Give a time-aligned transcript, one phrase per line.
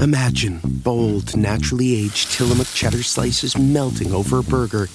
[0.00, 4.88] Imagine bold, naturally aged Tillamook cheddar slices melting over a burger,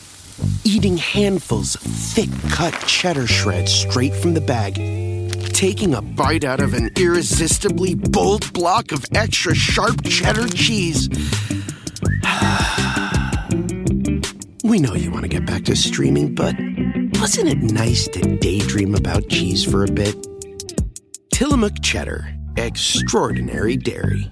[0.63, 4.76] eating handfuls of thick cut cheddar shreds straight from the bag,
[5.54, 11.09] taking a bite out of an irresistibly bold block of extra sharp cheddar cheese.
[14.64, 16.55] we know you want to get back to streaming, but
[17.20, 20.16] wasn't it nice to daydream about cheese for a bit?
[21.32, 24.32] Tillamook Cheddar, extraordinary dairy.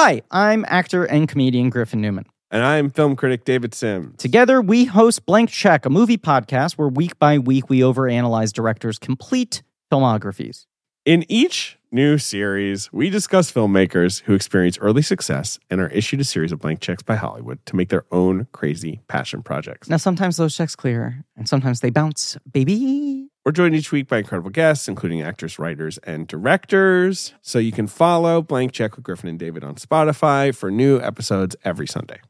[0.00, 2.26] Hi, I'm actor and comedian Griffin Newman.
[2.52, 4.16] And I'm film critic David Sims.
[4.18, 8.96] Together, we host Blank Check, a movie podcast where week by week we overanalyze directors'
[9.00, 10.66] complete filmographies.
[11.04, 16.24] In each new series, we discuss filmmakers who experience early success and are issued a
[16.24, 19.88] series of blank checks by Hollywood to make their own crazy passion projects.
[19.88, 23.30] Now, sometimes those checks clear, and sometimes they bounce, baby.
[23.48, 27.32] We're joined each week by incredible guests, including actors, writers, and directors.
[27.40, 31.56] So you can follow Blank Check with Griffin and David on Spotify for new episodes
[31.64, 32.20] every Sunday.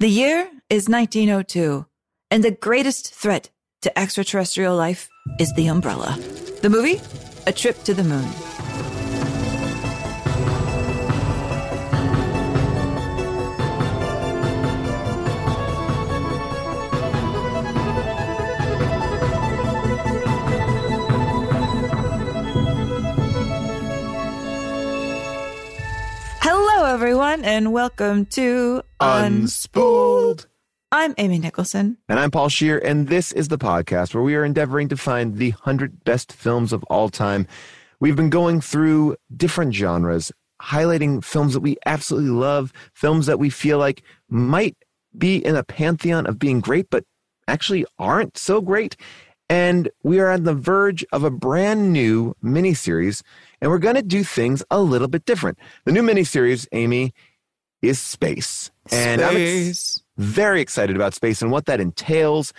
[0.00, 1.86] The year is 1902,
[2.32, 3.50] and the greatest threat
[3.82, 6.18] to extraterrestrial life is the umbrella.
[6.62, 7.00] The movie?
[7.46, 8.28] A Trip to the Moon.
[26.94, 30.46] Hello, everyone, and welcome to Unspooled.
[30.92, 31.98] I'm Amy Nicholson.
[32.08, 35.36] And I'm Paul Scheer, and this is the podcast where we are endeavoring to find
[35.36, 37.48] the 100 best films of all time.
[37.98, 40.30] We've been going through different genres,
[40.62, 44.76] highlighting films that we absolutely love, films that we feel like might
[45.18, 47.02] be in a pantheon of being great, but
[47.48, 48.96] actually aren't so great.
[49.48, 53.22] And we are on the verge of a brand new miniseries,
[53.60, 55.58] and we're going to do things a little bit different.
[55.84, 57.12] The new miniseries, Amy,
[57.82, 58.70] is Space.
[58.90, 62.52] And I'm ex- very excited about space and what that entails.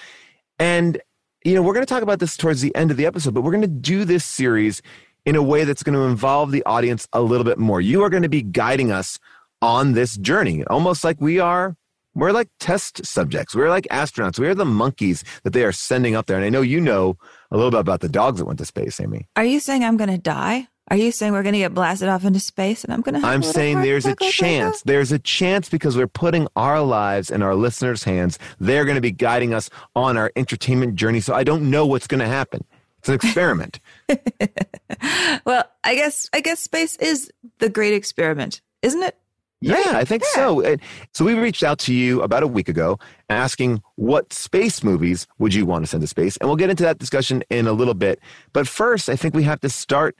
[0.59, 1.01] And,
[1.43, 3.41] you know, we're going to talk about this towards the end of the episode, but
[3.41, 4.81] we're going to do this series
[5.25, 7.81] in a way that's going to involve the audience a little bit more.
[7.81, 9.17] You are going to be guiding us
[9.61, 11.75] on this journey, almost like we are.
[12.15, 13.53] We're like test subjects.
[13.53, 14.39] We're like astronauts.
[14.39, 16.37] We are the monkeys that they are sending up there.
[16.37, 17.17] And I know you know
[17.51, 19.27] a little bit about the dogs that went to space, Amy.
[19.35, 20.67] Are you saying I'm going to die?
[20.89, 23.27] Are you saying we're going to get blasted off into space and I'm going to
[23.27, 24.83] I'm saying there's a chance.
[24.83, 28.37] There's a chance because we're putting our lives in our listeners' hands.
[28.59, 31.21] They're going to be guiding us on our entertainment journey.
[31.21, 32.63] So I don't know what's going to happen.
[32.99, 33.79] It's an experiment.
[35.45, 39.17] well, I guess I guess space is the great experiment, isn't it?
[39.65, 39.95] Yeah, right?
[39.95, 40.35] I think yeah.
[40.35, 40.77] so.
[41.13, 42.99] So we reached out to you about a week ago
[43.29, 46.37] asking what space movies would you want to send to space?
[46.37, 48.19] And we'll get into that discussion in a little bit.
[48.53, 50.15] But first, I think we have to start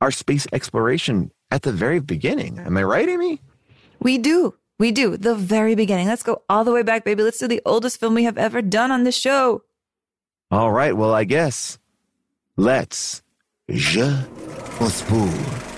[0.00, 2.58] our space exploration at the very beginning.
[2.58, 3.40] Am I right, Amy?
[4.00, 4.54] We do.
[4.78, 5.16] We do.
[5.16, 6.08] The very beginning.
[6.08, 7.22] Let's go all the way back, baby.
[7.22, 9.62] Let's do the oldest film we have ever done on the show.
[10.50, 10.96] All right.
[10.96, 11.78] Well, I guess
[12.56, 13.22] let's
[13.70, 14.20] Je
[14.88, 15.73] spool.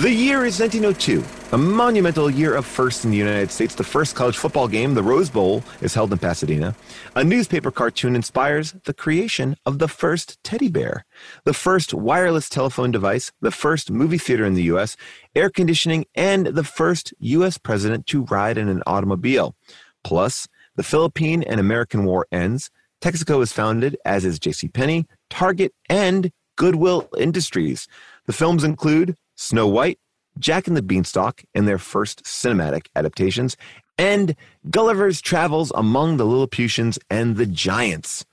[0.00, 1.22] The year is 1902,
[1.52, 3.74] a monumental year of firsts in the United States.
[3.74, 6.74] The first college football game, the Rose Bowl, is held in Pasadena.
[7.14, 11.04] A newspaper cartoon inspires the creation of the first teddy bear,
[11.44, 14.96] the first wireless telephone device, the first movie theater in the U.S.,
[15.36, 17.58] air conditioning, and the first U.S.
[17.58, 19.54] president to ride in an automobile.
[20.02, 22.70] Plus, the Philippine and American War ends.
[23.02, 24.68] Texaco is founded, as is J.C.
[24.68, 27.86] Penney, Target, and Goodwill Industries.
[28.24, 29.98] The films include Snow White,
[30.38, 33.56] Jack and the Beanstalk in their first cinematic adaptations,
[33.96, 34.36] and
[34.70, 38.26] Gulliver's Travels Among the Lilliputians and the Giants.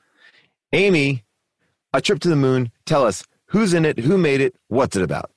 [0.73, 1.23] Amy,
[1.93, 5.01] A Trip to the Moon, tell us who's in it, who made it, what's it
[5.01, 5.31] about?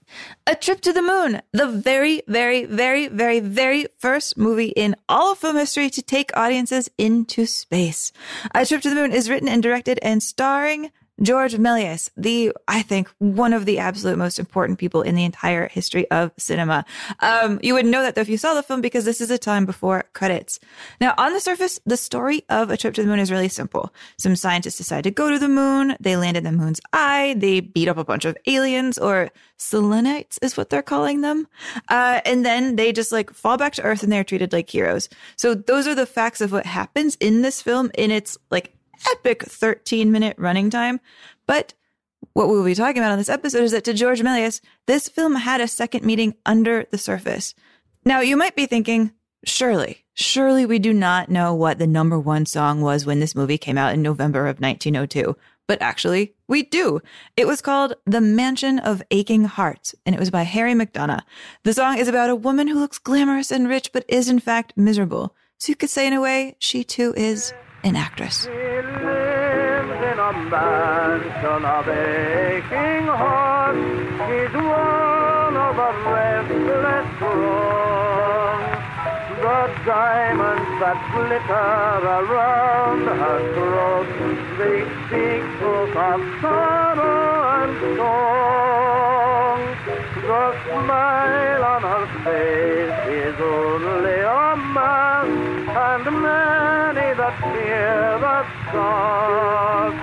[0.45, 5.33] A Trip to the Moon, the very, very, very, very, very first movie in all
[5.33, 8.13] of film history to take audiences into space.
[8.57, 10.91] A Trip to the Moon is written and directed and starring
[11.23, 15.69] Georges Méliès, the, I think, one of the absolute most important people in the entire
[15.69, 16.85] history of cinema.
[17.21, 19.39] Um, you would know that though if you saw the film because this is a
[19.39, 20.61] time before credits.
[21.01, 23.93] Now, on the surface, the story of A Trip to the Moon is really simple.
[24.19, 25.97] Some scientists decide to go to the moon.
[26.01, 27.35] They land in the moon's eye.
[27.37, 29.31] They beat up a bunch of aliens or
[29.61, 31.47] Selenites is what they're calling them.
[31.89, 35.11] Uh, and then they just like fall back to Earth and they're treated like heroes.
[35.37, 38.75] So those are the facts of what happens in this film in its like
[39.13, 41.01] epic 13 minute running time.
[41.47, 41.75] But
[42.33, 45.35] what we'll be talking about on this episode is that to Georges Méliès, this film
[45.35, 47.55] had a second meeting under the surface.
[48.05, 49.13] Now, you might be thinking,
[49.45, 53.59] surely, surely we do not know what the number one song was when this movie
[53.59, 55.37] came out in November of 1902.
[55.67, 57.01] But actually, we do.
[57.37, 61.23] It was called The Mansion of Aching Hearts, and it was by Harry McDonough.
[61.63, 64.73] The song is about a woman who looks glamorous and rich, but is in fact
[64.77, 65.35] miserable.
[65.59, 68.49] So you could say, in a way, she too is an actress.
[79.87, 84.11] Diamonds that glitter around her throat,
[84.59, 85.43] they speak
[85.97, 87.31] of sorrow
[87.61, 89.61] and song.
[90.21, 95.50] The smile on her face is only a mask,
[95.83, 98.39] and many that fear the
[98.69, 99.97] stars.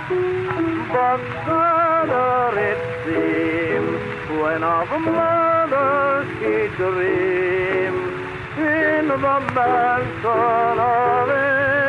[0.94, 8.16] But sadder it seems when of murder she dreams
[8.58, 11.30] in the mansion of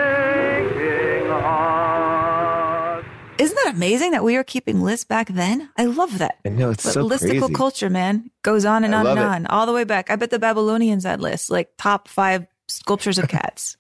[0.08, 3.06] aching hearts.
[3.38, 5.70] Isn't that amazing that we were keeping lists back then?
[5.76, 6.38] I love that.
[6.44, 7.54] I know it's But so listicle crazy.
[7.54, 9.34] culture, man, goes on and I on and love it.
[9.36, 10.10] on, all the way back.
[10.10, 13.76] I bet the Babylonians had lists, like top five sculptures of cats.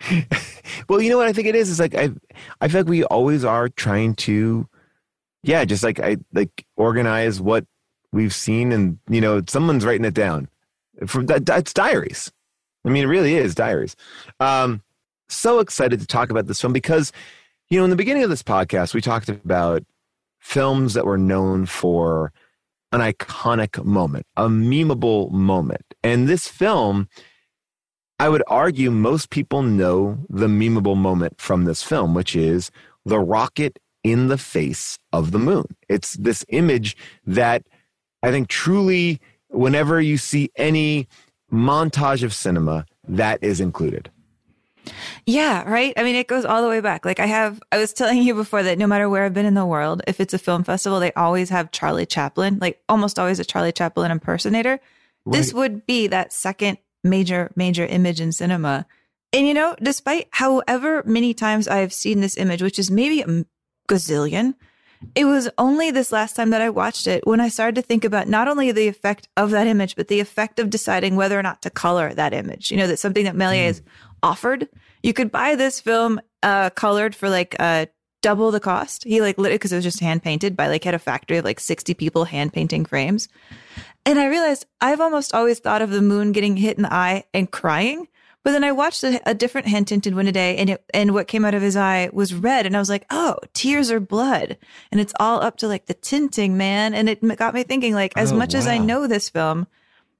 [0.88, 2.10] Well, you know what I think it is It's like I
[2.60, 4.68] I feel like we always are trying to
[5.42, 7.66] yeah, just like I like organize what
[8.12, 10.48] we've seen and you know, someone's writing it down.
[11.06, 12.32] From that that's diaries.
[12.84, 13.96] I mean, it really is diaries.
[14.40, 14.82] Um
[15.28, 17.12] so excited to talk about this film because
[17.68, 19.82] you know, in the beginning of this podcast we talked about
[20.38, 22.32] films that were known for
[22.92, 25.84] an iconic moment, a memeable moment.
[26.04, 27.08] And this film
[28.18, 32.70] I would argue most people know the memeable moment from this film, which is
[33.04, 35.76] the rocket in the face of the moon.
[35.88, 36.96] It's this image
[37.26, 37.66] that
[38.22, 41.08] I think truly, whenever you see any
[41.52, 44.10] montage of cinema, that is included.
[45.26, 45.92] Yeah, right.
[45.96, 47.04] I mean, it goes all the way back.
[47.04, 49.54] Like I have, I was telling you before that no matter where I've been in
[49.54, 53.40] the world, if it's a film festival, they always have Charlie Chaplin, like almost always
[53.40, 54.80] a Charlie Chaplin impersonator.
[55.28, 58.86] This would be that second major, major image in cinema.
[59.32, 63.44] And you know, despite however many times I've seen this image, which is maybe a
[63.88, 64.54] gazillion,
[65.14, 68.04] it was only this last time that I watched it when I started to think
[68.04, 71.42] about not only the effect of that image, but the effect of deciding whether or
[71.42, 72.70] not to color that image.
[72.70, 73.82] You know, that's something that Méliès
[74.22, 74.68] offered.
[75.02, 77.86] You could buy this film uh, colored for like uh,
[78.26, 79.04] double the cost.
[79.04, 81.36] He like lit it because it was just hand painted by like had a factory
[81.36, 83.28] of like 60 people hand painting frames.
[84.04, 87.22] And I realized I've almost always thought of the moon getting hit in the eye
[87.32, 88.08] and crying.
[88.42, 91.28] But then I watched a, a different hand tinted one today and it, and what
[91.28, 92.66] came out of his eye was red.
[92.66, 94.58] And I was like, oh, tears are blood.
[94.90, 96.94] And it's all up to like the tinting, man.
[96.94, 99.68] And it got me thinking like, as Oh, much as I know this film,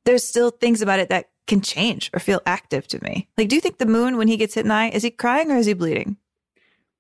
[0.05, 3.27] there's still things about it that can change or feel active to me.
[3.37, 5.11] Like, do you think the moon, when he gets hit in the eye, is he
[5.11, 6.17] crying or is he bleeding?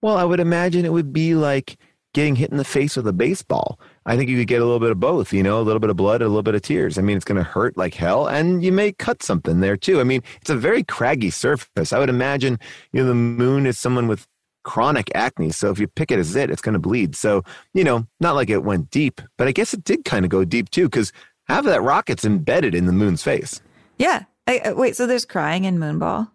[0.02, 1.78] Well, I would imagine it would be like
[2.14, 3.78] getting hit in the face with a baseball.
[4.06, 5.90] I think you could get a little bit of both, you know, a little bit
[5.90, 6.96] of blood, a little bit of tears.
[6.96, 10.00] I mean, it's going to hurt like hell, and you may cut something there too.
[10.00, 11.92] I mean, it's a very craggy surface.
[11.92, 12.58] I would imagine,
[12.92, 14.26] you know, the moon is someone with
[14.64, 15.50] chronic acne.
[15.52, 17.14] So if you pick it as it, it's going to bleed.
[17.14, 20.30] So, you know, not like it went deep, but I guess it did kind of
[20.30, 21.12] go deep too, because
[21.48, 23.60] half of that rocket's embedded in the moon's face.
[23.98, 24.24] Yeah.
[24.46, 26.30] I, uh, wait, so there's crying in Moonball?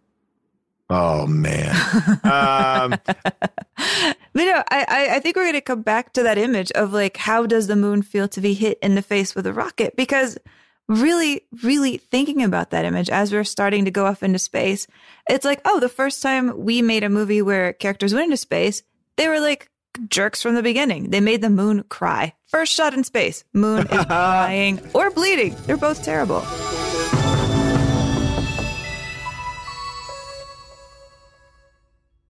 [0.92, 1.76] Oh, man.
[2.24, 2.96] um,
[4.34, 6.94] But no, I, I, I think we're going to come back to that image of
[6.94, 9.96] like, how does the moon feel to be hit in the face with a rocket?
[9.98, 10.38] Because
[10.88, 14.88] really, really thinking about that image as we're starting to go off into space,
[15.30, 18.84] it's like, oh, the first time we made a movie where characters went into space,
[19.18, 19.70] they were like
[20.08, 21.10] jerks from the beginning.
[21.10, 22.34] They made the moon cry.
[22.48, 25.56] First shot in space, moon is crying or bleeding.
[25.66, 26.42] They're both terrible.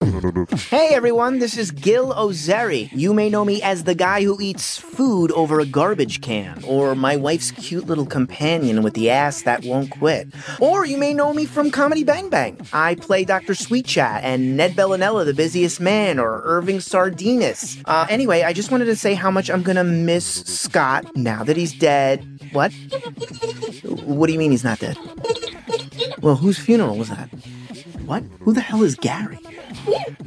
[0.69, 2.89] Hey everyone, this is Gil Ozeri.
[2.91, 6.93] You may know me as the guy who eats food over a garbage can, or
[6.93, 10.27] my wife's cute little companion with the ass that won't quit.
[10.59, 12.59] Or you may know me from Comedy Bang Bang.
[12.71, 13.55] I play Dr.
[13.55, 17.77] Sweet Chat and Ned Bellinella, the busiest man, or Irving Sardinus.
[17.85, 21.57] Uh, anyway, I just wanted to say how much I'm gonna miss Scott now that
[21.57, 22.23] he's dead.
[22.51, 22.71] What?
[24.03, 24.97] What do you mean he's not dead?
[26.21, 27.29] Well, whose funeral was that?
[28.05, 28.23] What?
[28.41, 29.39] Who the hell is Gary?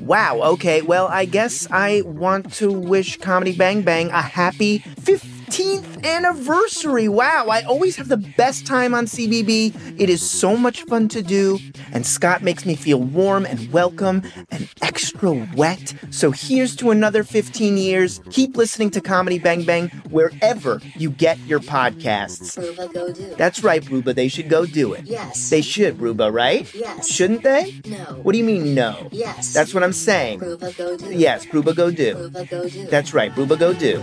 [0.00, 5.87] Wow, okay, well, I guess I want to wish Comedy Bang Bang a happy 15th
[6.04, 7.08] anniversary.
[7.08, 10.00] Wow, I always have the best time on CBB.
[10.00, 11.58] It is so much fun to do,
[11.92, 15.94] and Scott makes me feel warm and welcome and extra wet.
[16.10, 18.20] So here's to another 15 years.
[18.30, 22.56] Keep listening to Comedy Bang Bang wherever you get your podcasts.
[22.58, 23.34] Ruba, go do.
[23.36, 24.14] That's right, Ruba.
[24.14, 25.04] They should go do it.
[25.04, 25.50] Yes.
[25.50, 26.72] They should, Ruba, right?
[26.74, 27.08] Yes.
[27.08, 27.80] Shouldn't they?
[27.86, 27.96] No.
[28.22, 29.08] What do you mean, no?
[29.10, 29.52] Yes.
[29.52, 30.40] That's what I'm saying.
[30.40, 31.12] Ruba, go do.
[31.14, 32.16] Yes, Ruba, go do.
[32.16, 32.86] Ruba, go do.
[32.86, 34.02] That's right, Ruba, go do.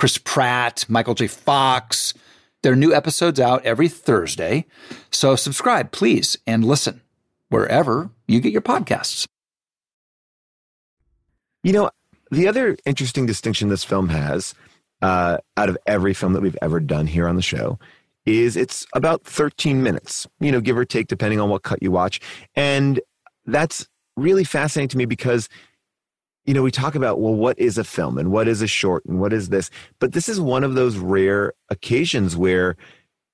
[0.00, 1.26] Chris Pratt, Michael J.
[1.26, 2.14] Fox.
[2.62, 4.64] There are new episodes out every Thursday.
[5.10, 7.02] So subscribe, please, and listen
[7.50, 9.26] wherever you get your podcasts.
[11.62, 11.90] You know,
[12.30, 14.54] the other interesting distinction this film has,
[15.02, 17.78] uh, out of every film that we've ever done here on the show,
[18.24, 21.90] is it's about 13 minutes, you know, give or take, depending on what cut you
[21.90, 22.22] watch.
[22.56, 23.00] And
[23.44, 25.50] that's really fascinating to me because,
[26.50, 29.04] you know, we talk about, well, what is a film and what is a short
[29.04, 29.70] and what is this?
[30.00, 32.74] But this is one of those rare occasions where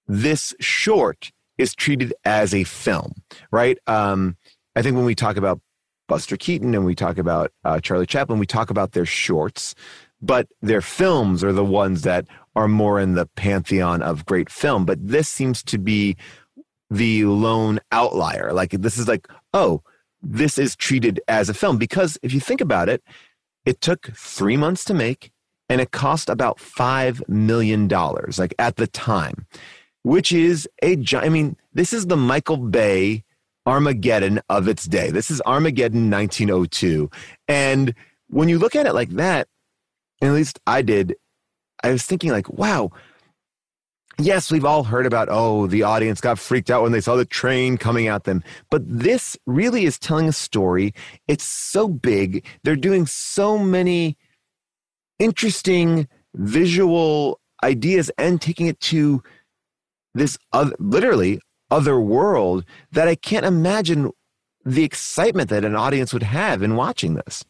[0.06, 3.14] this short is treated as a film,
[3.50, 3.78] right?
[3.86, 4.36] Um,
[4.76, 5.62] I think when we talk about
[6.08, 9.74] Buster Keaton and we talk about uh, Charlie Chaplin, we talk about their shorts,
[10.20, 14.84] but their films are the ones that are more in the pantheon of great film.
[14.84, 16.18] But this seems to be
[16.90, 18.52] the lone outlier.
[18.52, 19.80] Like this is like, oh,
[20.28, 23.02] this is treated as a film because if you think about it,
[23.64, 25.30] it took three months to make
[25.68, 29.46] and it cost about five million dollars, like at the time,
[30.02, 33.24] which is a gi- I mean, this is the Michael Bay
[33.66, 35.10] Armageddon of its day.
[35.10, 37.10] This is Armageddon 1902.
[37.48, 37.94] And
[38.28, 39.48] when you look at it like that,
[40.20, 41.16] and at least I did,
[41.82, 42.90] I was thinking like, wow,
[44.18, 47.24] yes, we've all heard about, oh, the audience got freaked out when they saw the
[47.24, 48.42] train coming at them.
[48.70, 50.94] But this really is telling a story.
[51.28, 52.44] It's so big.
[52.62, 54.16] They're doing so many
[55.18, 59.22] interesting visual ideas and taking it to
[60.14, 64.10] this other, literally other world that I can't imagine
[64.64, 67.44] the excitement that an audience would have in watching this.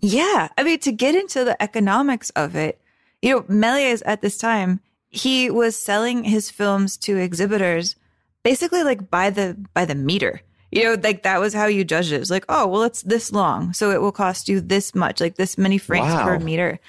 [0.00, 0.48] Yeah.
[0.58, 2.80] I mean, to get into the economics of it,
[3.22, 4.80] you know, Méliès at this time,
[5.14, 7.96] he was selling his films to exhibitors
[8.42, 10.42] basically like by the by the meter.
[10.72, 12.16] You know, like that was how you judged it.
[12.16, 15.20] It was like, oh, well, it's this long, so it will cost you this much,
[15.20, 16.24] like this many francs Wow.
[16.24, 16.80] per meter.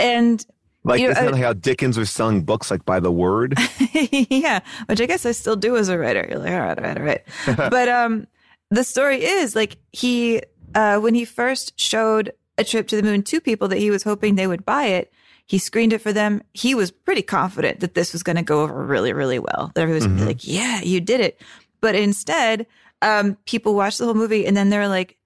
[0.00, 0.44] And
[0.82, 3.54] Like, you know, isn't that uh, how Dickens was selling books like by the word?
[3.92, 6.26] yeah, which I guess I still do as a writer.
[6.28, 7.22] You're like, all right, all right, all right.
[7.70, 8.26] but um,
[8.70, 10.42] the story is like he,
[10.74, 14.02] uh, when he first showed a trip to the moon to people that he was
[14.02, 15.12] hoping they would buy it,
[15.48, 16.42] he screened it for them.
[16.52, 19.72] He was pretty confident that this was going to go over really, really well.
[19.74, 21.40] That everybody was be like, yeah, you did it.
[21.80, 22.66] But instead,
[23.00, 25.16] um, people watched the whole movie and then they're like,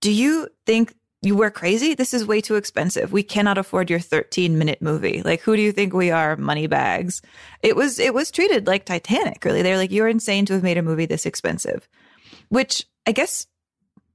[0.00, 1.94] do you think you were crazy?
[1.94, 3.12] This is way too expensive.
[3.12, 5.20] We cannot afford your 13 minute movie.
[5.22, 6.34] Like, who do you think we are?
[6.36, 7.20] Money bags.
[7.62, 9.60] It was, it was treated like Titanic, really.
[9.60, 11.86] They're like, you're insane to have made a movie this expensive,
[12.48, 13.46] which I guess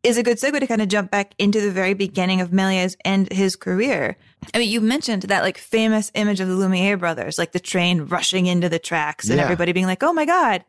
[0.04, 2.96] is a good segue to kind of jump back into the very beginning of Méliès
[3.06, 4.18] and his career.
[4.54, 8.02] I mean, you mentioned that like famous image of the Lumiere brothers, like the train
[8.06, 9.44] rushing into the tracks and Yeah.
[9.44, 10.66] everybody being like, oh my God.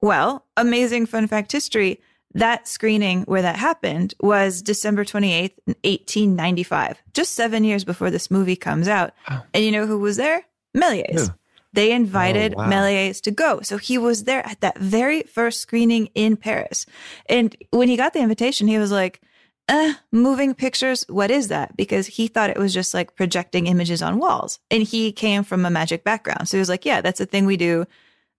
[0.00, 2.00] Well, amazing fun fact history.
[2.34, 8.56] That screening where that happened was December 28th, 1895, just seven years before this movie
[8.56, 9.12] comes out.
[9.54, 10.44] And you know who was there?
[10.76, 11.14] Méliès.
[11.20, 11.26] Who?
[11.72, 12.70] They invited Oh, wow.
[12.70, 13.60] Méliès to go.
[13.62, 16.86] So he was there at that very first screening in Paris.
[17.28, 19.20] And when he got the invitation, he was like,
[19.68, 21.76] uh, moving pictures, what is that?
[21.76, 24.58] Because he thought it was just like projecting images on walls.
[24.70, 26.48] And he came from a magic background.
[26.48, 27.84] So he was like, yeah, that's a thing we do.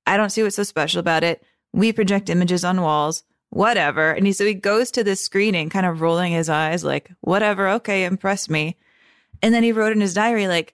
[0.05, 1.43] I don't see what's so special about it.
[1.73, 3.23] We project images on walls.
[3.49, 4.11] whatever.
[4.11, 7.67] And he so he goes to this screening, kind of rolling his eyes, like, whatever,
[7.69, 8.75] okay, impress me.
[9.41, 10.73] And then he wrote in his diary, like,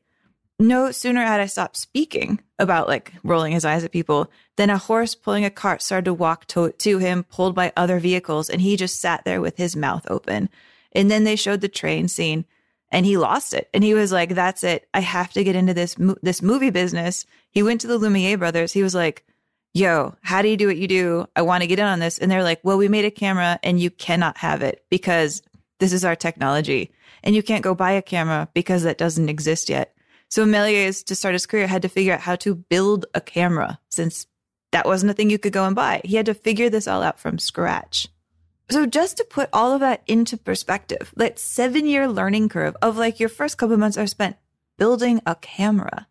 [0.60, 4.78] no sooner had I stopped speaking about like rolling his eyes at people than a
[4.78, 8.62] horse pulling a cart started to walk to, to him, pulled by other vehicles, and
[8.62, 10.50] he just sat there with his mouth open.
[10.92, 12.46] And then they showed the train scene,
[12.92, 13.70] and he lost it.
[13.74, 14.88] And he was like, "That's it.
[14.94, 18.38] I have to get into this mo- this movie business." He went to the Lumiere
[18.38, 18.74] brothers.
[18.74, 19.26] He was like,
[19.74, 21.26] "Yo, how do you do what you do?
[21.36, 23.60] I want to get in on this." And they're like, "Well, we made a camera,
[23.64, 25.42] and you cannot have it because
[25.80, 26.92] this is our technology,
[27.24, 29.96] and you can't go buy a camera because that doesn't exist yet."
[30.34, 33.78] So Méliès, to start his career, had to figure out how to build a camera
[33.90, 34.26] since
[34.72, 36.02] that wasn't a thing you could go and buy.
[36.04, 38.08] He had to figure this all out from scratch.
[38.72, 42.98] So just to put all of that into perspective, that seven year learning curve of
[42.98, 44.38] like your first couple months are spent
[44.80, 46.08] building a camera.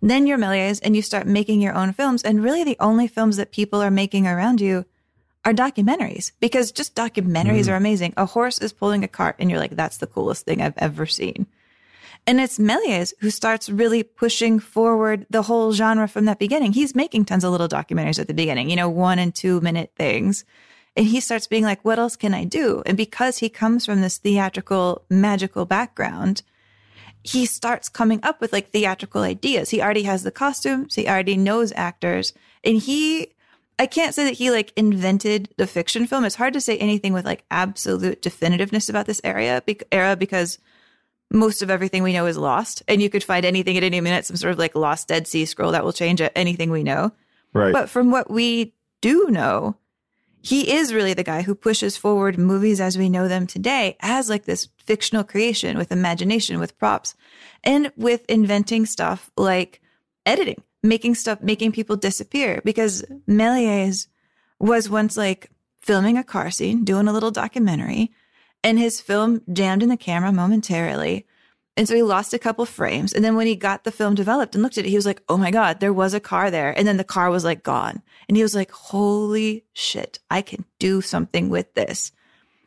[0.00, 2.22] Then you're Méliès and you start making your own films.
[2.22, 4.84] And really the only films that people are making around you
[5.44, 7.72] are documentaries because just documentaries mm.
[7.72, 8.14] are amazing.
[8.16, 11.04] A horse is pulling a cart and you're like, that's the coolest thing I've ever
[11.04, 11.48] seen.
[12.26, 16.72] And it's Méliès who starts really pushing forward the whole genre from that beginning.
[16.72, 19.92] He's making tons of little documentaries at the beginning, you know, one and two minute
[19.96, 20.44] things.
[20.96, 22.82] And he starts being like, what else can I do?
[22.84, 26.42] And because he comes from this theatrical, magical background,
[27.22, 29.70] he starts coming up with like theatrical ideas.
[29.70, 32.32] He already has the costumes, he already knows actors,
[32.64, 33.32] and he
[33.78, 36.24] I can't say that he like invented the fiction film.
[36.24, 40.58] It's hard to say anything with like absolute definitiveness about this area era because
[41.30, 44.26] most of everything we know is lost, and you could find anything at any minute,
[44.26, 47.12] some sort of like lost Dead Sea Scroll that will change anything we know.
[47.52, 47.72] Right.
[47.72, 49.76] But from what we do know,
[50.42, 54.30] he is really the guy who pushes forward movies as we know them today as
[54.30, 57.14] like this fictional creation with imagination, with props,
[57.62, 59.80] and with inventing stuff like
[60.24, 62.62] editing, making stuff, making people disappear.
[62.64, 64.06] Because Méliès
[64.58, 68.10] was once like filming a car scene, doing a little documentary,
[68.62, 71.26] and his film jammed in the camera momentarily.
[71.76, 73.12] And so he lost a couple frames.
[73.12, 75.22] And then when he got the film developed and looked at it, he was like,
[75.28, 76.76] oh my God, there was a car there.
[76.76, 78.02] And then the car was like gone.
[78.28, 82.12] And he was like, holy shit, I can do something with this.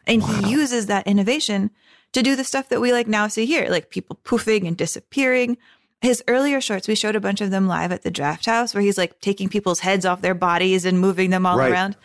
[0.07, 1.69] And he uses that innovation
[2.13, 5.57] to do the stuff that we like now see here, like people poofing and disappearing.
[6.01, 8.83] His earlier shorts, we showed a bunch of them live at the draft house where
[8.83, 11.71] he's like taking people's heads off their bodies and moving them all Right.
[11.71, 11.95] around.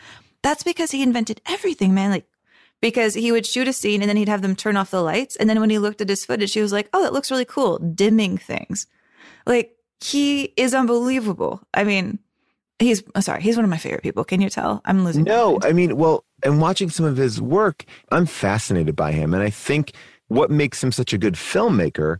[0.42, 2.10] That's because he invented everything, man.
[2.10, 2.26] Like
[2.80, 5.36] because he would shoot a scene and then he'd have them turn off the lights.
[5.36, 7.44] And then when he looked at his footage, he was like, oh, that looks really
[7.44, 8.86] cool, dimming things.
[9.46, 11.60] Like he is unbelievable.
[11.74, 12.18] I mean,
[12.78, 14.24] he's oh, sorry, he's one of my favorite people.
[14.24, 14.80] Can you tell?
[14.84, 15.24] I'm losing.
[15.24, 15.58] No.
[15.62, 19.34] I mean, well, and watching some of his work, I'm fascinated by him.
[19.34, 19.92] And I think
[20.28, 22.18] what makes him such a good filmmaker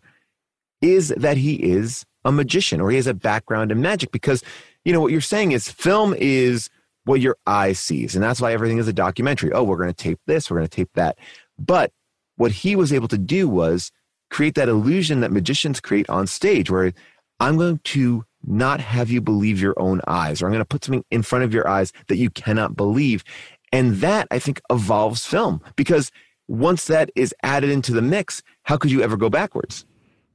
[0.81, 4.43] is that he is a magician or he has a background in magic because,
[4.85, 6.69] you know, what you're saying is film is
[7.09, 8.15] what your eye sees.
[8.15, 9.51] And that's why everything is a documentary.
[9.53, 11.19] Oh, we're going to tape this, we're going to tape that.
[11.59, 11.91] But
[12.37, 13.91] what he was able to do was
[14.31, 16.93] create that illusion that magicians create on stage where
[17.41, 20.85] I'm going to not have you believe your own eyes, or I'm going to put
[20.85, 23.25] something in front of your eyes that you cannot believe.
[23.73, 26.11] And that I think evolves film because
[26.47, 29.85] once that is added into the mix, how could you ever go backwards?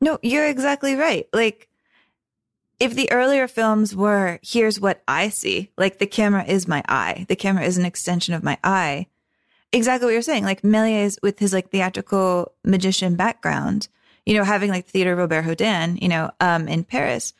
[0.01, 1.27] No, you're exactly right.
[1.33, 1.69] Like,
[2.79, 7.25] if the earlier films were, here's what I see, like the camera is my eye,
[7.29, 9.07] the camera is an extension of my eye.
[9.71, 10.43] Exactly what you're saying.
[10.43, 13.87] Like Méliès with his like theatrical magician background,
[14.25, 17.33] you know, having like the theater Robert Houdin, you know, um, in Paris,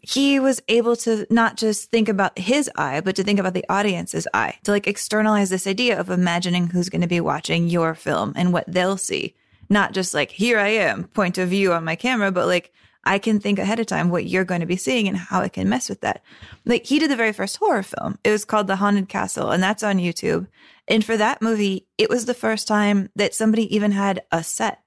[0.00, 3.64] he was able to not just think about his eye, but to think about the
[3.68, 7.94] audience's eye, to like externalize this idea of imagining who's going to be watching your
[7.94, 9.34] film and what they'll see.
[9.70, 12.72] Not just like, here I am, point of view on my camera, but like,
[13.06, 15.48] I can think ahead of time what you're going to be seeing and how I
[15.48, 16.22] can mess with that.
[16.64, 18.18] Like, he did the very first horror film.
[18.24, 20.46] It was called The Haunted Castle, and that's on YouTube.
[20.88, 24.80] And for that movie, it was the first time that somebody even had a set.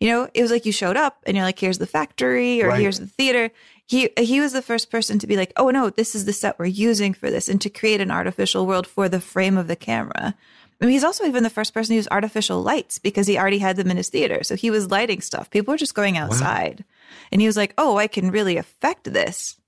[0.00, 2.68] You know, it was like you showed up and you're like, here's the factory or
[2.68, 2.80] Right.
[2.80, 3.50] here's the theater.
[3.86, 6.58] He he was the first person to be like, oh no, this is the set
[6.58, 9.76] we're using for this, and to create an artificial world for the frame of the
[9.76, 10.34] camera.
[10.80, 13.58] I mean, he's also even the first person to use artificial lights because he already
[13.58, 14.42] had them in his theater.
[14.42, 15.48] So he was lighting stuff.
[15.48, 16.84] People were just going outside.
[17.32, 19.58] And he was like, oh, I can really affect this.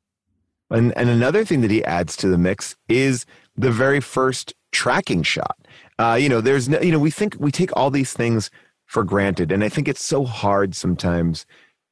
[0.71, 3.25] And, and another thing that he adds to the mix is
[3.57, 5.57] the very first tracking shot.
[5.99, 8.51] Uh, you know, there's no, you know, we think we take all these things
[8.85, 9.53] for granted.
[9.53, 11.47] And I think it's so hard sometimes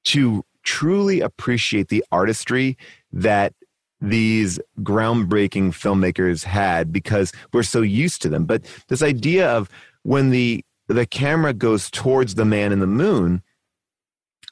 [0.05, 2.77] to truly appreciate the artistry
[3.13, 3.53] that
[4.01, 8.45] these groundbreaking filmmakers had because we're so used to them.
[8.45, 9.69] But this idea of
[10.03, 13.43] when the the camera goes towards the man in the moon,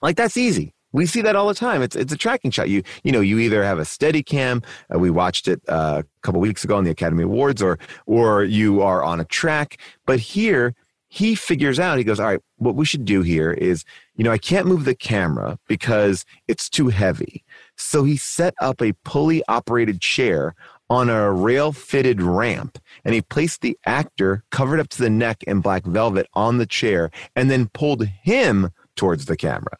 [0.00, 0.72] like that's easy.
[0.92, 1.82] We see that all the time.
[1.82, 2.68] It's it's a tracking shot.
[2.68, 4.62] You you know you either have a steady cam.
[4.94, 8.44] Uh, we watched it uh, a couple weeks ago on the Academy Awards, or or
[8.44, 9.78] you are on a track.
[10.06, 10.74] But here
[11.12, 11.98] he figures out.
[11.98, 12.40] He goes, all right.
[12.56, 16.70] What we should do here is, you know, I can't move the camera because it's
[16.70, 17.44] too heavy.
[17.76, 20.54] So he set up a pulley operated chair
[20.88, 25.42] on a rail fitted ramp and he placed the actor covered up to the neck
[25.42, 29.76] in black velvet on the chair and then pulled him towards the camera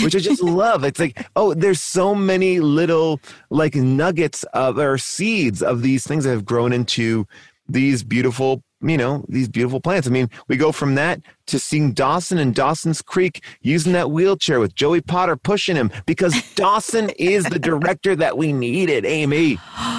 [0.00, 0.84] which I just love.
[0.84, 6.24] It's like, oh, there's so many little like nuggets of or seeds of these things
[6.24, 7.26] that have grown into
[7.68, 10.06] these beautiful, you know, these beautiful plants.
[10.06, 14.60] I mean, we go from that to seeing Dawson and Dawson's Creek using that wheelchair
[14.60, 19.58] with Joey Potter pushing him because Dawson is the director that we needed, Amy.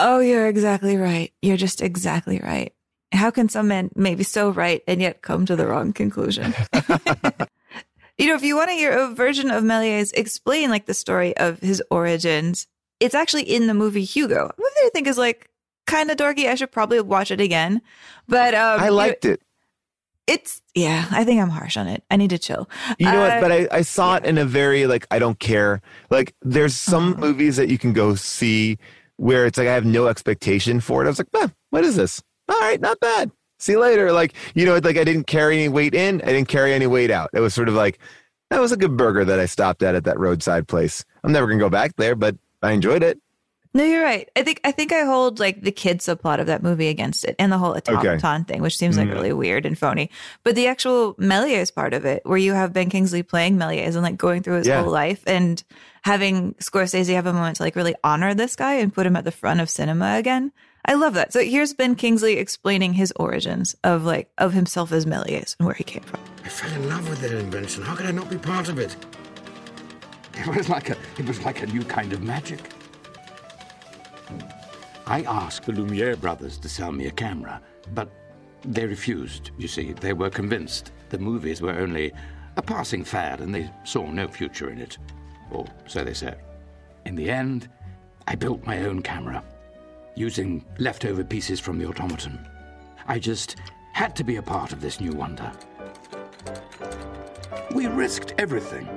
[0.00, 1.32] Oh, you're exactly right.
[1.42, 2.72] You're just exactly right.
[3.10, 6.54] How can some men maybe so right and yet come to the wrong conclusion?
[8.18, 11.36] you know, if you want to hear a version of Méliès explain like the story
[11.36, 12.66] of his origins,
[13.00, 15.48] it's actually in the movie Hugo, which I think is like
[15.86, 16.48] kind of dorky.
[16.48, 17.80] I should probably watch it again,
[18.28, 19.42] but um, I liked you know, it.
[20.26, 22.02] It's yeah, I think I'm harsh on it.
[22.10, 22.68] I need to chill.
[22.98, 23.40] You know Uh, what?
[23.40, 25.80] But I, I saw it in a very like I don't care.
[26.10, 27.20] Like there's some Uh-huh.
[27.22, 28.76] movies that you can go see
[29.16, 31.06] where it's like I have no expectation for it.
[31.06, 32.22] I was like, eh, what is this?
[32.48, 33.30] All right, not bad.
[33.58, 34.12] See you later.
[34.12, 36.20] Like you know, like I didn't carry any weight in.
[36.22, 37.30] I didn't carry any weight out.
[37.32, 37.98] It was sort of like
[38.50, 41.04] that was a good burger that I stopped at at that roadside place.
[41.24, 43.20] I'm never gonna go back there, but I enjoyed it.
[43.74, 44.28] No, you're right.
[44.34, 47.36] I think I think I hold like the kids subplot of that movie against it
[47.38, 49.12] and the whole automaton thing, which seems like Mhm.
[49.12, 50.10] really weird and phony.
[50.42, 54.02] But the actual Méliès part of it, where you have Ben Kingsley playing Méliès and
[54.02, 54.80] like going through his Yeah.
[54.82, 55.62] whole life and
[56.02, 59.24] having Scorsese have a moment to like really honor this guy and put him at
[59.24, 60.50] the front of cinema again.
[60.88, 61.34] I love that.
[61.34, 65.74] So here's Ben Kingsley explaining his origins of like of himself as Méliès and where
[65.74, 66.18] he came from.
[66.42, 67.82] I fell in love with that invention.
[67.82, 68.96] How could I not be part of it?
[70.32, 72.70] It was like a it was like a new kind of magic.
[75.06, 77.60] I asked the Lumiere brothers to sell me a camera,
[77.92, 78.10] but
[78.64, 79.92] they refused, you see.
[79.92, 82.12] They were convinced the movies were only
[82.56, 84.96] a passing fad and they saw no future in it.
[85.50, 86.40] Or so they said.
[87.04, 87.68] In the end,
[88.26, 89.44] I built my own camera,
[90.18, 92.38] using leftover pieces from the automaton.
[93.06, 93.56] I just
[93.92, 95.50] had to be a part of this new wonder.
[97.74, 98.88] We risked everything.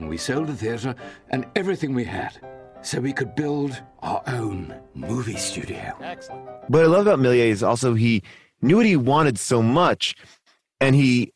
[0.00, 0.94] We sold the theater
[1.30, 2.38] and everything we had
[2.82, 5.94] so we could build our own movie studio.
[6.68, 8.22] What I love about Méliès is also he
[8.60, 10.14] knew what he wanted so much,
[10.80, 11.32] and he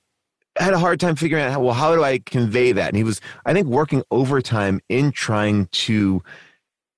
[0.58, 2.88] had a hard time figuring out how, well how do I convey that.
[2.88, 6.22] And he was, I think, working overtime in trying to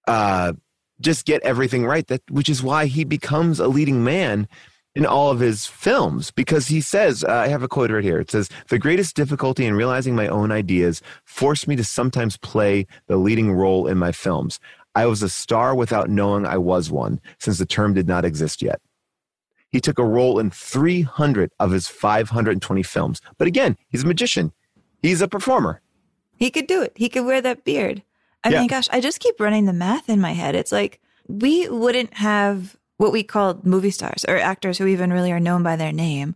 [0.09, 0.55] uh,
[1.01, 2.07] just get everything right.
[2.07, 4.49] That which is why he becomes a leading man
[4.95, 8.19] in all of his films because he says uh, i have a quote right here
[8.19, 12.85] it says the greatest difficulty in realizing my own ideas forced me to sometimes play
[13.07, 14.59] the leading role in my films
[14.97, 18.63] i was a star without knowing i was one since the term did not exist
[18.63, 18.81] yet
[19.69, 24.53] he took a role in 300 of his 520 films but again he's a magician
[25.03, 25.81] he's a performer
[26.41, 26.93] He could do it.
[26.97, 28.03] He could wear that beard.
[28.45, 28.59] I Yeah.
[28.61, 30.55] mean, gosh, I just keep running the math in my head.
[30.55, 35.33] It's like we wouldn't have what we call movie stars or actors who even really
[35.33, 36.35] are known by their name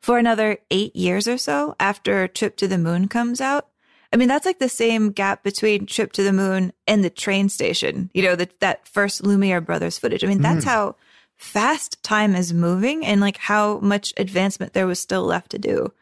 [0.00, 3.68] for another eight years or so after Trip to the Moon comes out.
[4.12, 7.48] I mean, that's like the same gap between Trip to the Moon and the train
[7.48, 10.22] station, you know, that that first Lumiere brothers footage.
[10.22, 10.68] I mean, that's Mhm.
[10.68, 10.96] how
[11.36, 15.92] fast time is moving and like how much advancement there was still left to do.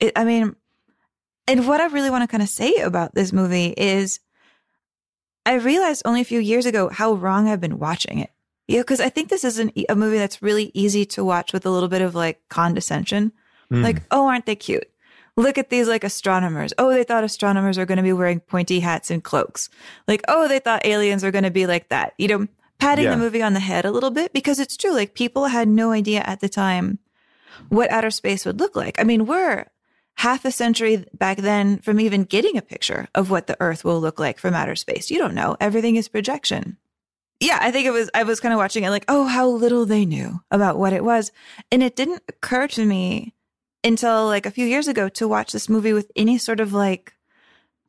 [0.00, 0.56] It, I mean,
[1.46, 4.18] and what I really want to kind of say about this movie is
[5.46, 8.30] I realized only a few years ago how wrong I've been watching it.
[8.66, 11.66] Yeah, because I think this is an, a movie that's really easy to watch with
[11.66, 13.32] a little bit of like condescension.
[13.70, 13.82] Mm.
[13.82, 14.88] Like, oh, aren't they cute?
[15.36, 16.72] Look at these like astronomers.
[16.78, 19.68] Oh, they thought astronomers are going to be wearing pointy hats and cloaks.
[20.08, 22.14] Like, oh, they thought aliens are going to be like that.
[22.16, 23.10] You know, patting Yeah.
[23.10, 24.92] the movie on the head a little bit because it's true.
[24.92, 27.00] Like, people had no idea at the time
[27.68, 28.98] what outer space would look like.
[28.98, 29.66] I mean, we're
[30.16, 34.00] half a century back then from even getting a picture of what the Earth will
[34.00, 35.10] look like from outer space.
[35.10, 35.56] You don't know.
[35.60, 36.78] Everything is projection.
[37.40, 39.86] Yeah, I think it was, I was kind of watching it like, oh, how little
[39.86, 41.32] they knew about what it was.
[41.70, 43.34] And it didn't occur to me
[43.82, 47.12] until like a few years ago to watch this movie with any sort of like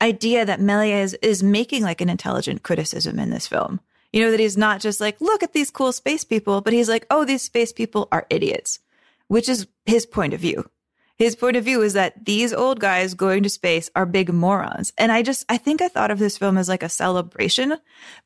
[0.01, 3.79] idea that Méliès is making like an intelligent criticism in this film.
[4.11, 6.89] You know, that he's not just like, look at these cool space people, but he's
[6.89, 8.79] like, oh, these space people are idiots,
[9.27, 10.69] which is his point of view.
[11.17, 14.91] His point of view is that these old guys going to space are big morons.
[14.97, 17.77] And I just, I think I thought of this film as like a celebration,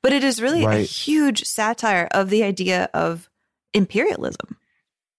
[0.02, 3.30] but it is really a huge satire of the idea of
[3.74, 4.58] imperialism.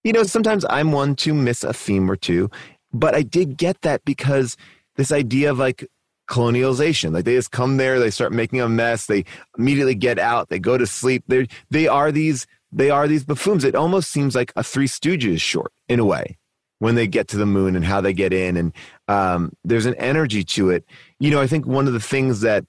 [0.03, 2.51] you know, sometimes I'm one to miss a theme or two,
[2.93, 4.57] but I did get that because
[4.97, 5.87] this idea of like
[6.29, 7.13] colonialization.
[7.13, 9.25] Like they just come there, they start making a mess, they
[9.59, 11.25] immediately get out, they go to sleep.
[11.27, 13.65] They they are these they are these buffoons.
[13.65, 16.39] It almost seems like a Three Stooges short in a way
[16.81, 18.73] when they get to the moon and how they get in, and
[19.07, 20.85] um, there's an energy to it.
[21.21, 22.65] You know, I think one of the things that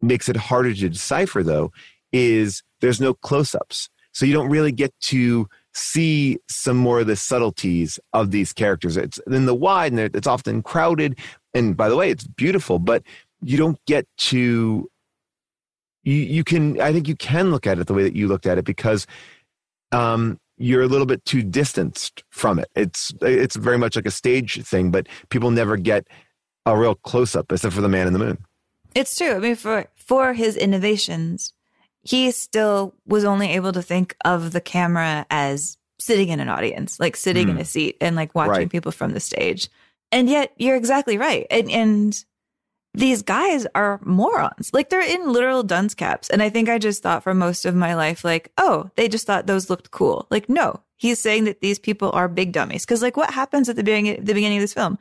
[0.00, 1.70] makes it harder to decipher though
[2.12, 7.16] is there's no close-ups, so you don't really get to see some more of the
[7.16, 8.96] subtleties of these characters.
[8.96, 11.18] It's in the wide and it's often crowded.
[11.54, 13.02] And by the way, it's beautiful, but
[13.42, 14.88] you don't get to
[16.04, 18.46] you you can I think you can look at it the way that you looked
[18.46, 19.06] at it because
[19.92, 22.68] um you're a little bit too distanced from it.
[22.76, 26.06] It's it's very much like a stage thing, but people never get
[26.66, 28.38] a real close up except for the man in the moon.
[28.94, 29.32] It's true.
[29.34, 31.52] I mean, for for his innovations,
[32.02, 36.98] he still was only able to think of the camera as sitting in an audience,
[37.00, 37.62] like sitting in Hmm.
[37.62, 38.70] a seat and like watching Right.
[38.70, 39.68] people from the stage.
[40.10, 41.46] And yet, you're exactly right.
[41.50, 42.24] And, and
[42.94, 44.70] these guys are morons.
[44.72, 46.28] Like they're in literal dunce caps.
[46.28, 49.26] And I think I just thought for most of my life, like, oh, they just
[49.26, 50.26] thought those looked cool.
[50.30, 52.84] Like, no, he's saying that these people are big dummies.
[52.84, 54.98] Cause like what happens at the beginning, the beginning of this film?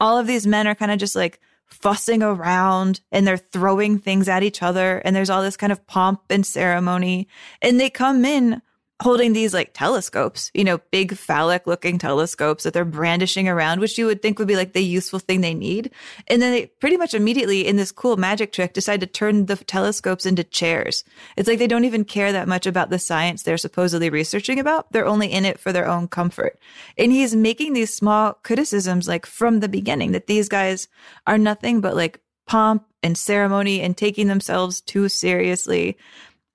[0.00, 4.26] All of these men are kind of just like fussing around and they're throwing things
[4.26, 4.98] at each other.
[5.04, 7.28] And there's all this kind of pomp and ceremony.
[7.60, 8.62] And they come in
[9.00, 13.96] holding these like telescopes, you know, big phallic looking telescopes that they're brandishing around, which
[13.96, 15.90] you would think would be like the useful thing they need.
[16.26, 19.56] And then they pretty much immediately in this cool magic trick decide to turn the
[19.56, 21.04] telescopes into chairs.
[21.36, 24.90] It's like they don't even care that much about the science they're supposedly researching about.
[24.92, 26.58] They're only in it for their own comfort.
[26.96, 30.88] And he's making these small criticisms like from the beginning that these guys
[31.26, 35.96] are nothing but like pomp and ceremony and taking themselves too seriously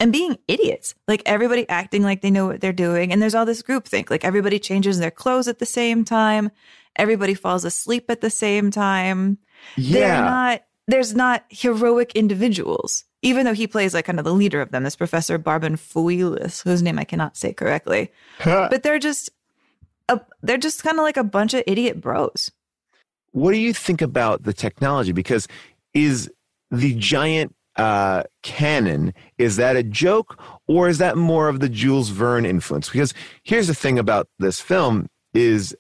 [0.04, 0.94] and being idiots.
[1.08, 3.12] Like everybody acting like they know what they're doing.
[3.14, 4.10] And there's all this group think.
[4.10, 6.52] Like everybody changes their clothes at the same time.
[6.98, 9.38] Everybody falls asleep at the same time.
[9.78, 10.22] They're Yeah.
[10.22, 13.06] not, there's not heroic individuals.
[13.22, 16.82] Even though he plays like kind of the leader of them, this Professor Barbenfouillis, whose
[16.84, 18.12] name I cannot say correctly.
[18.44, 19.30] but they're just
[20.10, 22.52] a, they're just kind of like a bunch of idiot bros.
[23.32, 25.14] what do you think about the technology?
[25.14, 25.48] Because
[25.94, 26.30] is
[26.72, 32.10] the giant uh, cannon is that a joke or is that more of the Jules
[32.10, 32.90] Verne influence?
[32.90, 35.76] Because here's the thing about this film is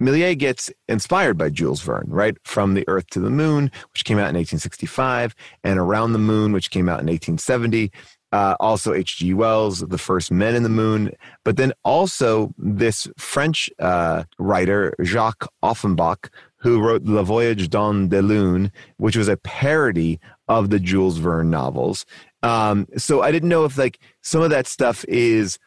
[0.00, 2.36] Méliès gets inspired by Jules Verne, right?
[2.44, 6.52] From the Earth to the Moon, which came out in 1865, and Around the Moon,
[6.52, 7.90] which came out in 1870.
[8.32, 9.32] Uh, also, H.G.
[9.32, 11.12] Wells, The First Men in the Moon,
[11.44, 18.20] but then also this French uh, writer, Jacques Offenbach, who wrote Le Voyage dans de
[18.20, 22.06] Lune, which was a parody of the Jules Verne novels.
[22.42, 25.58] Um, so I didn't know if like some of that stuff is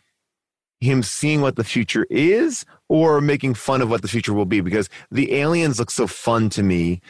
[0.79, 4.61] him seeing what the future is or making fun of what the future will be
[4.61, 7.01] because the aliens look so fun to me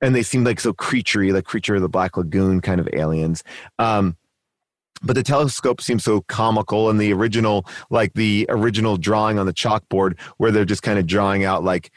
[0.00, 3.42] and they seem like so creaturey, like creature of the Black Lagoon kind of aliens.
[3.78, 4.16] Um,
[5.02, 9.52] but the telescope seems so comical and the original like the original drawing on the
[9.52, 11.90] chalkboard where they're just kind of drawing out like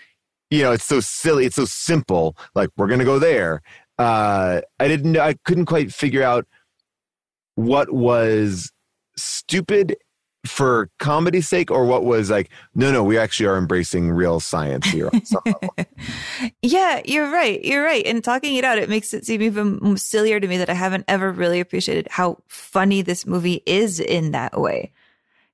[0.52, 3.62] you know it's so silly it's so simple like we're gonna go there
[3.98, 6.46] uh i didn't i couldn't quite figure out
[7.56, 8.72] what was
[9.18, 9.96] stupid
[10.46, 14.88] for comedy's sake or what was like no no we actually are embracing real science
[14.88, 15.44] here on some.
[16.62, 17.64] Yeah, you're right.
[17.64, 18.06] You're right.
[18.06, 21.06] And talking it out, it makes it seem even sillier to me that I haven't
[21.08, 24.92] ever really appreciated how funny this movie is in that way.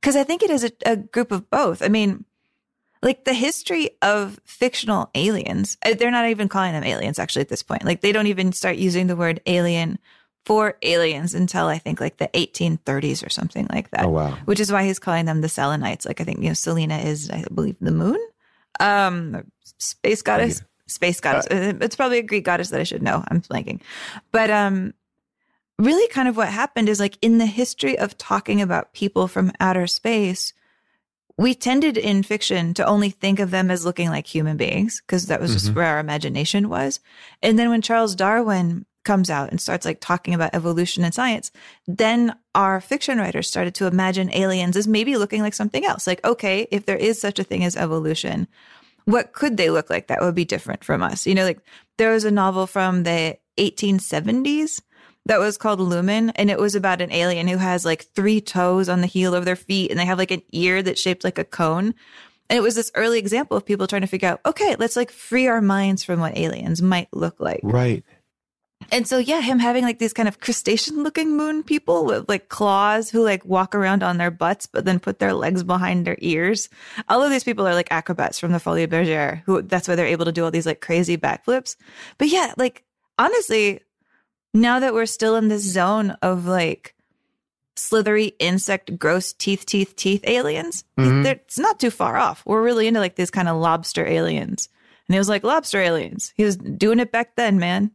[0.02, 1.82] Cause I think it is a, a group of both.
[1.82, 2.24] I mean,
[3.08, 7.48] like the history of fictional aliens, uh, they're not even calling them aliens actually at
[7.48, 7.86] this point.
[7.86, 9.98] Like they don't even start using the word alien
[10.46, 14.04] for aliens until I think like the 1830s or something like that.
[14.04, 14.38] Oh, wow.
[14.44, 16.06] Which is why he's calling them the Selenites.
[16.06, 18.20] Like I think, you know, Selena is, I believe, the moon,
[18.82, 21.48] um, space goddess, space goddess.
[21.48, 23.24] Uh, it's probably a Greek goddess that I should know.
[23.30, 23.80] I'm blanking.
[24.34, 24.94] But, um,
[25.80, 29.54] really kind of what happened is like in the history of talking about people from
[29.62, 30.52] outer space,
[31.38, 35.28] we tended in fiction to only think of them as looking like human beings because
[35.28, 35.76] that was just Mhm.
[35.76, 37.00] where our imagination was.
[37.44, 41.52] And then when Charles Darwin comes out and starts like talking about evolution and science,
[41.88, 46.08] then our fiction writers started to imagine aliens as maybe looking like something else.
[46.08, 48.48] Like, okay, if there is such a thing as evolution,
[49.06, 51.26] what could they look like that would be different from us?
[51.26, 51.60] You know, like
[51.98, 54.82] there was a novel from the 1870s
[55.28, 58.90] that was called Lumen, and it was about an alien who has like three toes
[58.90, 61.38] on the heel of their feet, and they have like an ear that's shaped like
[61.38, 61.94] a cone.
[62.50, 65.12] And it was this early example of people trying to figure out, okay, let's like
[65.12, 67.60] free our minds from what aliens might look like.
[67.62, 68.06] right
[68.90, 72.48] And so, yeah, him having like these kind of crustacean looking moon people with like
[72.48, 76.18] claws who like walk around on their butts, but then put their legs behind their
[76.20, 76.70] ears.
[77.10, 80.06] All of these people are like acrobats from the Folies Bergère, who that's why they're
[80.06, 81.76] able to do all these like crazy backflips.
[82.18, 82.86] But yeah, like
[83.18, 83.82] honestly,
[84.62, 86.96] now that we're still in this zone of like
[87.76, 91.26] slithery insect, gross teeth, teeth, teeth aliens, Mhm.
[91.26, 92.44] it's not too far off.
[92.46, 94.68] We're really into like these kind of lobster aliens.
[95.08, 96.34] And he was like, lobster aliens.
[96.36, 97.92] He was doing it back then, man.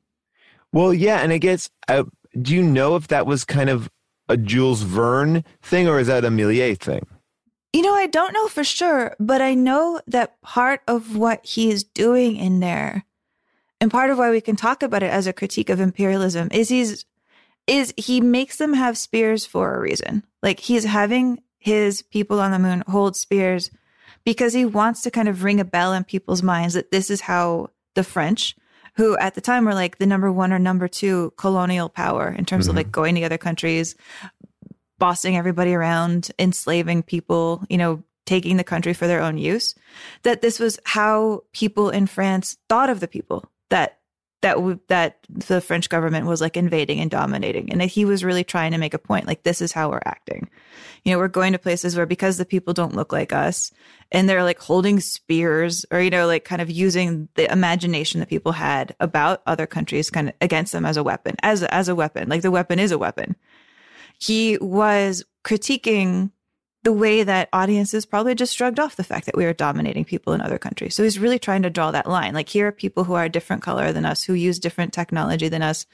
[0.72, 1.68] Well, yeah, and it gets.
[1.88, 2.04] Uh,
[2.40, 3.90] do you know if that was kind of
[4.28, 7.06] a Jules Verne thing, or is that a Méliès thing?
[7.74, 11.70] You know, I don't know for sure, but I know that part of what he
[11.70, 13.04] is doing in there,
[13.82, 16.68] and part of why we can talk about it as a critique of imperialism, is
[16.68, 17.04] he's
[17.66, 20.22] is he makes them have spears for a reason.
[20.40, 23.70] Like he's having his people on the moon hold spears
[24.24, 27.22] because he wants to kind of ring a bell in people's minds that this is
[27.22, 28.54] how the French,
[28.94, 32.44] who at the time were like the number one or number two colonial power in
[32.44, 32.76] terms of Mhm.
[32.76, 33.96] like going to other countries,
[34.98, 39.74] bossing everybody around, enslaving people, you know, taking the country for their own use,
[40.22, 43.98] that this was how people in France thought of the people that
[44.42, 48.24] that w- that the French government was like invading and dominating, and that he was
[48.24, 50.48] really trying to make a point, like this is how we're acting.
[51.04, 53.72] You know, we're going to places where because the people don't look like us,
[54.10, 58.28] and they're like holding spears, or you know, like kind of using the imagination that
[58.28, 61.94] people had about other countries, kind of against them as a weapon, as as a
[61.94, 63.36] weapon, like the weapon is a weapon
[64.22, 66.30] he was critiquing
[66.84, 70.32] the way that audiences probably just shrugged off the fact that we were dominating people
[70.32, 70.94] in other countries.
[70.94, 72.34] So he's really trying to draw that line.
[72.34, 75.48] Like here are people who are a different color than us, who use different technology
[75.48, 75.86] than us.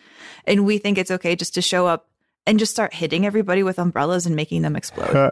[0.46, 2.08] And we think it's okay just to show up
[2.46, 5.14] and just start hitting everybody with umbrellas and making them explode.
[5.14, 5.30] Uh,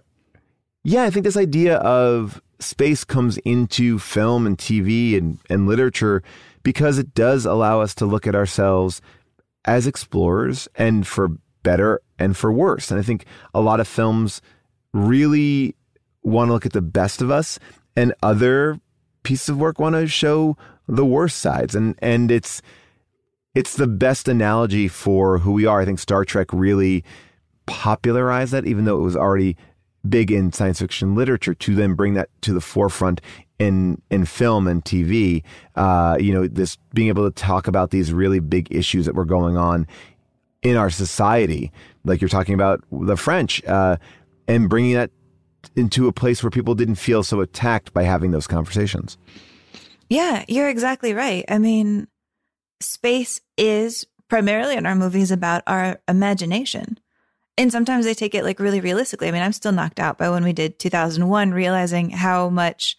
[0.85, 6.23] yeah, I think this idea of space comes into film and TV and, and literature
[6.63, 9.01] because it does allow us to look at ourselves
[9.65, 11.31] as explorers and for
[11.63, 12.91] better and for worse.
[12.91, 14.43] And I think a lot of films
[14.97, 15.75] really
[16.23, 17.59] want to look at the best of us
[17.97, 18.81] and other
[19.23, 20.57] pieces of work want to show
[20.89, 21.75] the worst sides.
[21.75, 22.63] And and it's
[23.55, 25.81] it's the best analogy for who we are.
[25.81, 27.05] I think Star Trek really
[27.67, 29.57] popularized that, even though it was already
[30.09, 33.21] big in science fiction literature, to then bring that to the forefront
[33.59, 35.43] in in film and TV.
[35.75, 39.25] Uh, you know, this being able to talk about these really big issues that were
[39.25, 39.87] going on
[40.63, 41.73] in our society,
[42.05, 43.97] like you're talking about the French, uh,
[44.49, 45.11] and bringing that
[45.75, 49.19] into a place where people didn't feel so attacked by having those conversations.
[50.09, 51.45] Yeah, you're exactly right.
[51.49, 52.07] I mean,
[52.81, 56.99] space is primarily in our movies about our imagination.
[57.59, 59.29] And sometimes they take it like really realistically.
[59.29, 62.99] I mean, I'm still knocked out by when we did 2001, realizing how much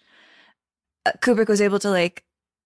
[1.06, 2.24] uh, Kubrick was able to like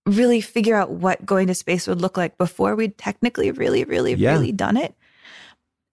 [0.08, 4.14] really figure out what going to space would look like before we'd technically really, really,
[4.14, 4.32] Yeah.
[4.32, 4.96] really done it.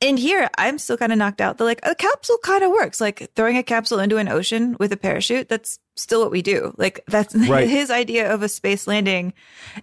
[0.01, 1.59] And here, I'm still kind of knocked out.
[1.59, 3.01] They're like, a capsule kind of works.
[3.01, 6.73] Like throwing a capsule into an ocean with a parachute, that's still what we do.
[6.77, 7.69] Like, that's Right.
[7.69, 9.33] his idea of a space landing.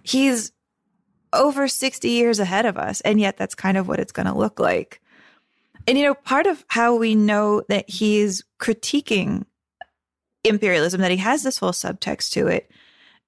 [0.02, 0.52] He's
[1.34, 3.02] over 60 years ahead of us.
[3.02, 5.02] And yet, that's kind of what it's going to look like.
[5.86, 9.44] And, you know, part of how we know that he's critiquing
[10.44, 12.70] imperialism, that he has this whole subtext to it,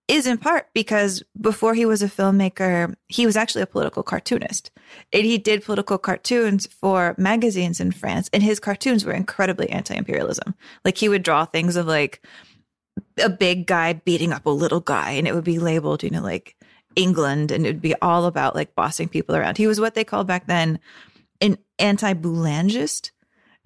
[0.08, 4.70] is in part because before he was a filmmaker, he was actually a political cartoonist.
[5.12, 9.94] And he did political cartoons for magazines in France, and his cartoons were incredibly anti
[9.94, 10.54] imperialism.
[10.84, 12.24] Like he would draw things of like
[13.22, 16.22] a big guy beating up a little guy, and it would be labeled, you know,
[16.22, 16.56] like
[16.96, 19.58] England, and it would be all about like bossing people around.
[19.58, 20.80] He was what they called back then
[21.40, 23.10] an anti boulangist,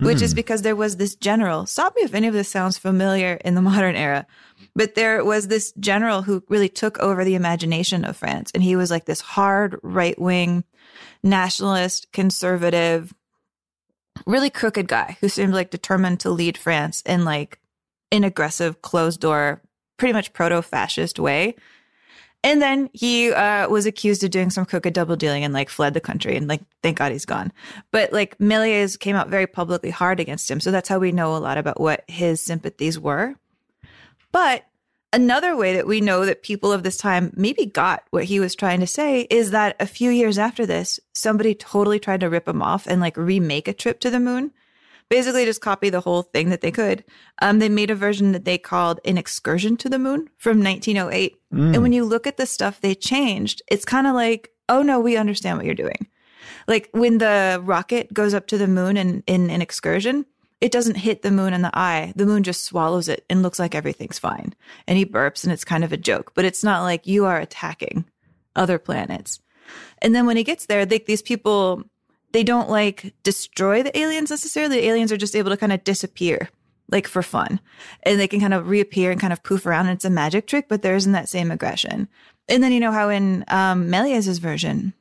[0.01, 0.37] which is Hmm.
[0.37, 1.67] because there was this general.
[1.67, 4.27] Stop me if any of this sounds familiar in the modern era,
[4.75, 8.51] but there was this general who really took over the imagination of France.
[8.55, 10.65] And he was like this hard right wing
[11.23, 13.15] nationalist, conservative,
[14.27, 17.59] really crooked guy who seemed like determined to lead France in like
[18.11, 19.63] an aggressive, closed door,
[19.99, 21.55] pretty much proto fascist way.
[22.45, 25.95] And then he uh, was accused of doing some crooked double dealing and like fled
[25.95, 26.37] the country.
[26.37, 27.53] And like, thank God he's gone.
[27.93, 30.59] But like, Méliès came out very publicly hard against him.
[30.59, 33.37] So that's how we know a lot about what his sympathies were.
[34.33, 34.65] But
[35.13, 38.57] another way that we know that people of this time maybe got what he was
[38.57, 42.49] trying to say is that a few years after this, somebody totally tried to rip
[42.49, 44.53] him off and like remake a trip to the moon.
[45.13, 47.05] Basically, just copy the whole thing that they could.
[47.43, 51.37] Um, they made a version that they called an excursion to the moon from 1908.
[51.53, 51.75] Mm.
[51.75, 55.01] And when you look at the stuff they changed, it's kind of like, oh no,
[55.01, 56.07] we understand what you're doing.
[56.67, 60.25] Like when the rocket goes up to the moon in, in an excursion,
[60.63, 62.15] it doesn't hit the moon in the eye.
[62.17, 64.55] The moon just swallows it and looks like everything's fine.
[64.87, 67.39] And he burps and it's kind of a joke, but it's not like you are
[67.39, 68.07] attacking
[68.57, 69.41] other planets.
[70.01, 71.83] And then when he gets there, like these people,
[72.33, 74.77] they don't like destroy the aliens necessarily.
[74.77, 76.49] The aliens are just able to kind of disappear,
[76.91, 77.61] like for fun.
[78.03, 79.87] And they can kind of reappear and kind of poof around.
[79.87, 82.09] And it's a magic trick, but there isn't that same aggression.
[82.49, 84.95] And then you know how in um, Méliès's version,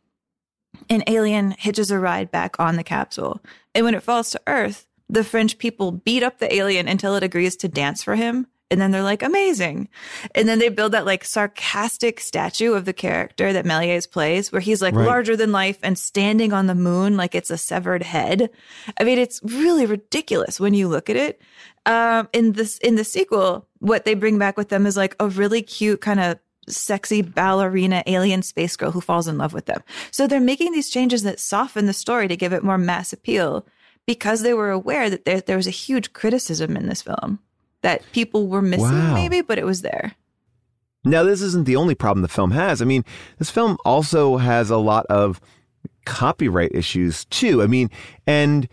[0.90, 3.42] an alien hitches a ride back on the capsule.
[3.74, 7.24] And when it falls to Earth, the French people beat up the alien until it
[7.24, 8.48] agrees to dance for him.
[8.72, 9.90] And then they're like, amazing.
[10.34, 14.62] And then they build that like sarcastic statue of the character that Méliès plays, where
[14.62, 15.06] he's like Right.
[15.06, 18.50] larger than life and standing on the moon like it's a severed head.
[18.98, 21.42] I mean, it's really ridiculous when you look at it.
[21.86, 25.28] Um, in this, in the sequel, what they bring back with them is like a
[25.28, 29.84] really cute kind of sexy ballerina alien space girl who falls in love with them.
[30.12, 33.66] So they're making these changes that soften the story to give it more mass appeal
[34.06, 37.40] because they were aware that there, there was a huge criticism in this film
[37.82, 39.14] that people were missing Wow.
[39.14, 40.14] maybe, but it was there.
[41.04, 42.82] Now, this isn't the only problem the film has.
[42.82, 43.04] I mean,
[43.40, 45.42] this film also has a lot of
[46.06, 47.62] copyright issues too.
[47.64, 47.90] I mean,
[48.28, 48.68] and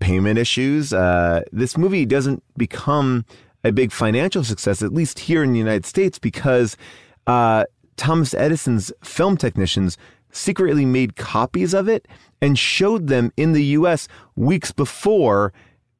[0.00, 0.92] payment issues.
[0.92, 3.24] Uh, this movie doesn't become
[3.62, 6.76] a big financial success, at least here in the United States, because
[7.26, 7.64] uh,
[7.96, 9.98] Thomas Edison's film technicians
[10.32, 12.08] secretly made copies of it
[12.40, 14.08] and showed them in the U.S.
[14.36, 15.52] weeks before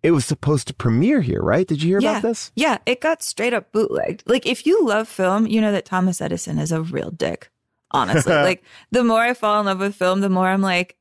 [0.03, 1.43] it was supposed to premiere here.
[1.43, 1.67] Right?
[1.67, 2.13] Did you hear yeah.
[2.13, 2.53] about this?
[2.55, 4.23] Yeah, it got straight up bootlegged.
[4.27, 7.51] Like if you love film, you know that Thomas Edison is a real dick.
[7.93, 10.97] Honestly, like the more I fall in love with film, the more I'm like,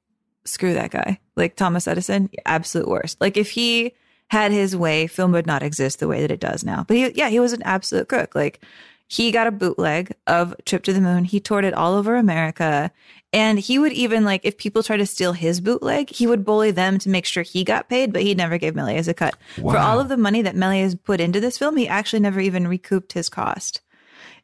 [0.46, 1.20] screw that guy.
[1.36, 3.20] Like Thomas Edison, absolute worst.
[3.22, 3.94] Like if he
[4.30, 6.84] had his way, film would not exist the way that it does now.
[6.88, 8.36] But he, yeah, he was an absolute crook.
[8.36, 8.64] Like
[9.08, 11.26] he got a bootleg of Trip to the Moon.
[11.26, 12.92] He toured it all over America.
[13.32, 16.72] And he would even like, if people try to steal his bootleg, he would bully
[16.72, 19.36] them to make sure he got paid, but he never gave Méliès a cut.
[19.56, 22.68] For all of the money that Méliès put into this film, he actually never even
[22.68, 23.82] recouped his cost.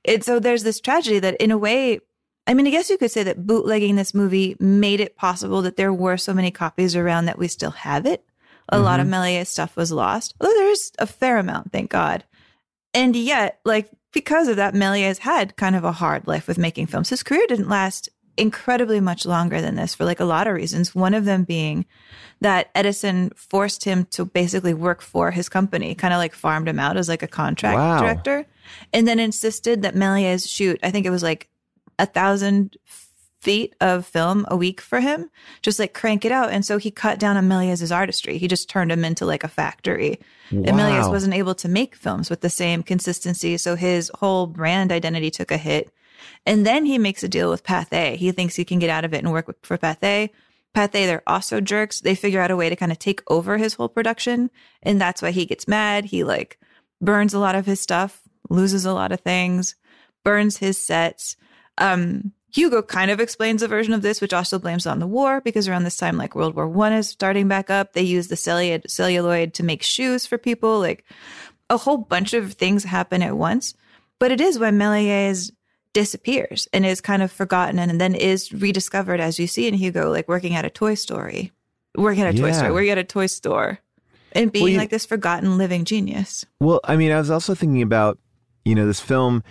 [0.06, 2.00] And so there's this tragedy that in a way,
[2.46, 5.78] I mean, I guess you could say that bootlegging this movie made it possible that
[5.78, 8.24] there were so many copies around that we still have it.
[8.70, 9.16] A lot of mm-hmm.
[9.16, 12.24] Méliès stuff was lost, although there's a fair amount, thank God.
[12.94, 16.88] And yet, like, because of that, Méliès had kind of a hard life with making
[16.88, 17.10] films.
[17.10, 20.94] His career didn't last incredibly much longer than this for like a lot of reasons.
[20.94, 21.86] One of them being
[22.42, 26.80] that Edison forced him to basically work for his company, kind of like farmed him
[26.80, 28.00] out as like a contract Wow.
[28.02, 28.46] director,
[28.94, 31.50] and then insisted that Méliès shoot, I think it was like
[31.98, 32.78] a thousand
[33.40, 35.30] feet of film a week for him,
[35.62, 36.50] just like crank it out.
[36.50, 38.40] And so he cut down on Méliès's artistry.
[38.40, 40.20] He just turned him into like a factory.
[40.50, 43.58] And Méliès wasn't able to make films with the same consistency.
[43.58, 45.92] So his whole brand identity took a hit.
[46.46, 48.16] And then he makes a deal with Pathé.
[48.16, 50.30] He thinks he can get out of it and work with, for Pathé.
[50.76, 52.02] Pathé, they're also jerks.
[52.02, 54.52] They figure out a way to kind of take over his whole production.
[54.84, 56.06] And that's why he gets mad.
[56.06, 56.60] He like
[57.02, 59.76] burns a lot of his stuff, loses a lot of things,
[60.24, 61.38] burns his sets.
[61.78, 65.42] Um, Hugo kind of explains a version of this, which also blames on the war
[65.42, 67.94] because around this time, like World War One is starting back up.
[67.94, 70.80] They use the celluloid, celluloid to make shoes for people.
[70.80, 71.04] Like
[71.70, 73.74] a whole bunch of things happen at once.
[74.20, 75.52] But it is when Méliès
[75.96, 80.12] disappears and is kind of forgotten and then is rediscovered, as you see in Hugo,
[80.12, 81.52] like working at a toy story,
[81.98, 82.52] working at a toy Yeah.
[82.60, 83.80] store, working at a toy store,
[84.34, 86.46] and being Well, you- like this forgotten living genius.
[86.60, 88.20] Well, I mean, I was also thinking about,
[88.66, 89.42] you know, this film.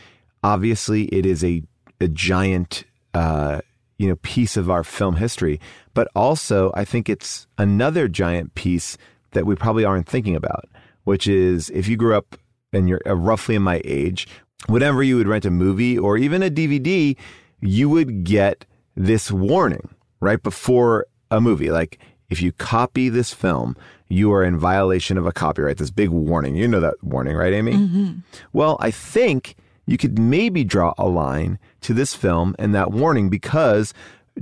[0.44, 1.62] Obviously, it is a
[2.00, 2.84] a giant,
[3.14, 3.60] uh,
[3.98, 5.58] you know, piece of our film history,
[5.94, 8.98] but also I think it's another giant piece
[9.32, 10.68] that we probably aren't thinking about,
[11.04, 12.36] which is if you grew up
[12.72, 14.26] and you're uh, roughly in my age,
[14.68, 17.16] whenever you would rent a movie or even a DVD,
[17.60, 18.64] you would get
[18.96, 19.88] this warning
[20.20, 21.98] right before a movie, like.
[22.30, 23.76] If you copy this film,
[24.08, 25.76] you are in violation of a copyright.
[25.76, 26.56] This big warning.
[26.56, 28.14] You know that warning, right, Amy?
[28.52, 29.56] Well, I think
[29.86, 33.92] you could maybe draw a line to this film and that warning because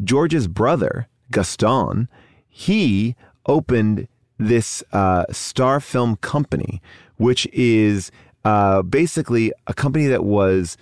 [0.03, 2.09] George's brother, Gaston,
[2.49, 3.17] he
[3.47, 4.07] opened
[4.39, 6.81] this uh, Star Film Company,
[7.17, 8.11] which is
[8.45, 10.77] uh, basically a company that was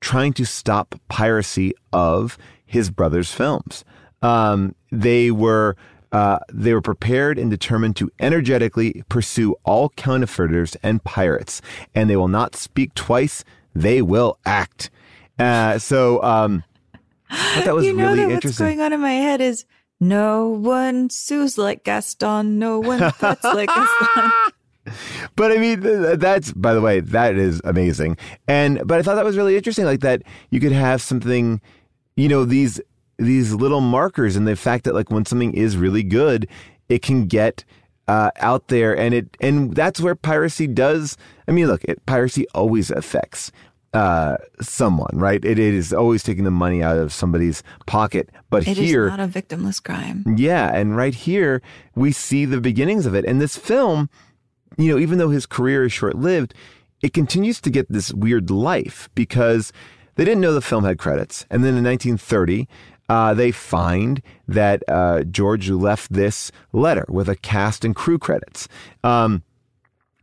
[0.00, 3.84] trying to stop piracy of his brother's films.
[4.22, 5.76] Um, they were
[6.12, 11.62] uh, they were prepared and determined to energetically pursue all counterfeiters and pirates,
[11.94, 14.90] and they will not speak twice; they will act.
[15.38, 16.64] Uh, so um,
[17.30, 18.66] that was you know really that what's interesting.
[18.66, 19.64] going on in my head is
[20.00, 24.32] no one sues like Gaston, no one cuts like Gaston.
[25.36, 25.80] But I mean,
[26.18, 28.16] that's by the way, that is amazing.
[28.48, 31.60] And but I thought that was really interesting, like that you could have something,
[32.16, 32.80] you know, these
[33.18, 36.48] these little markers, and the fact that like when something is really good,
[36.88, 37.64] it can get
[38.08, 41.16] uh, out there, and it and that's where piracy does.
[41.46, 43.52] I mean, look, it, piracy always affects
[43.94, 48.66] uh someone right it, it is always taking the money out of somebody's pocket but
[48.66, 50.24] It is here not a victimless crime.
[50.38, 51.60] yeah, and right here
[51.94, 53.26] we see the beginnings of it.
[53.26, 54.08] And this film,
[54.76, 56.54] you know, even though his career is short lived,
[57.02, 59.72] it continues to get this weird life because
[60.14, 61.46] they didn't know the film had credits.
[61.50, 62.68] And then in 1930,
[63.08, 68.68] uh, they find that uh, George left this letter with a cast and crew credits.
[69.02, 69.42] Um,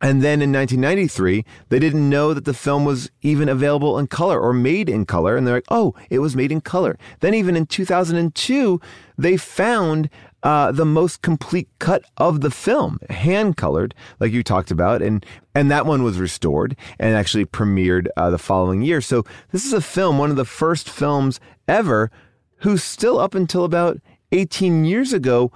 [0.02, 4.40] and then in 1993, they didn't know that the film was even available in color
[4.40, 5.36] or made in color.
[5.36, 6.98] And they're like, oh, it was made in color.
[7.20, 8.80] Then, even in 2002,
[9.18, 10.10] they found
[10.44, 15.02] uh, the most complete cut of the film, hand colored, like you talked about.
[15.02, 19.02] And, and that one was restored and actually premiered uh, the following year.
[19.02, 22.12] So, this is a film, one of the first films ever,
[22.58, 24.00] who's still up until about
[24.32, 25.52] 18 years ago,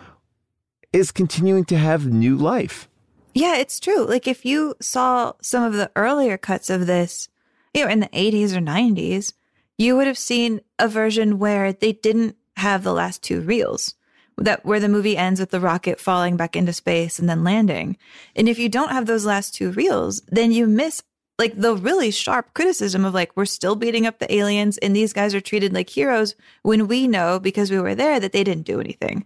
[0.92, 2.88] is continuing to have new life.
[3.34, 4.06] Yeah, it's true.
[4.06, 7.30] Like if you saw some of the earlier cuts of this,
[7.74, 9.34] you know, in the 80s or 90s,
[9.78, 13.96] you would have seen a version where they didn't have the last two reels.
[14.38, 17.98] That where the movie ends with the rocket falling back into space and then landing.
[18.36, 21.04] And if you don't have those last two reels, then you miss
[21.40, 25.14] like the really sharp criticism of like we're still beating up the aliens and these
[25.14, 28.66] guys are treated like heroes when we know because we were there that they didn't
[28.66, 29.26] do anything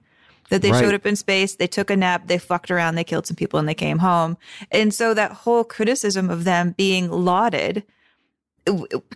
[0.50, 0.80] that they Right.
[0.80, 3.60] showed up in space, they took a nap, they fucked around, they killed some people,
[3.60, 4.38] and they came home.
[4.72, 7.84] And so that whole criticism of them being lauded,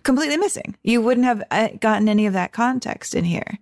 [0.02, 0.76] completely missing.
[0.82, 3.58] You wouldn't have uh, gotten any of that context in here.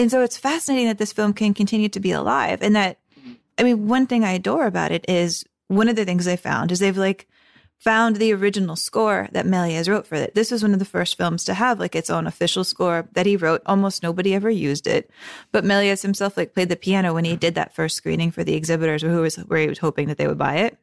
[0.00, 2.62] And so it's fascinating that this film can continue to be alive.
[2.62, 3.00] And that,
[3.58, 6.72] I mean, one thing I adore about it is one of the things they found
[6.72, 7.28] is they've like
[7.76, 10.34] found the original score that Méliès wrote for it.
[10.34, 13.26] This was one of the first films to have like its own official score that
[13.26, 13.60] he wrote.
[13.66, 15.10] Almost nobody ever used it,
[15.52, 18.54] but Méliès himself like played the piano when he did that first screening for the
[18.54, 20.78] exhibitors, who was where he was hoping that they would buy it.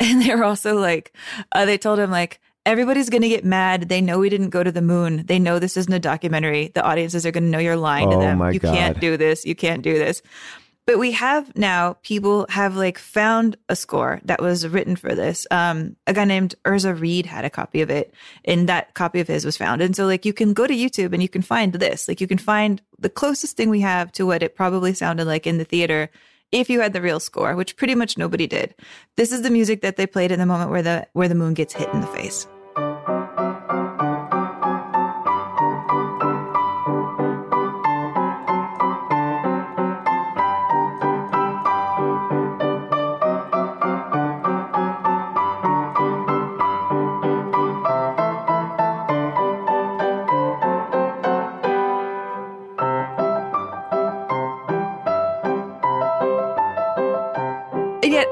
[0.00, 1.14] And they were also like,
[1.52, 2.40] uh, they told him like.
[2.66, 3.88] Everybody's going to get mad.
[3.88, 5.26] They know we didn't go to the moon.
[5.26, 6.68] They know this isn't a documentary.
[6.68, 8.38] The audiences are going to know you're lying to Oh them.
[8.38, 9.44] my you can't do this.
[9.44, 10.22] You can't do this.
[10.86, 15.46] But we have now people have like found a score that was written for this.
[15.50, 18.12] Um, a guy named Ezra Read had a copy of it,
[18.44, 19.80] and that copy of his was found.
[19.80, 22.06] And so, like, you can go to YouTube and you can find this.
[22.06, 25.46] Like, you can find the closest thing we have to what it probably sounded like
[25.46, 26.10] in the theater
[26.52, 28.74] if you had the real score, which pretty much nobody did.
[29.16, 31.54] This is the music that they played in the moment where the where the moon
[31.54, 32.46] gets hit in the face.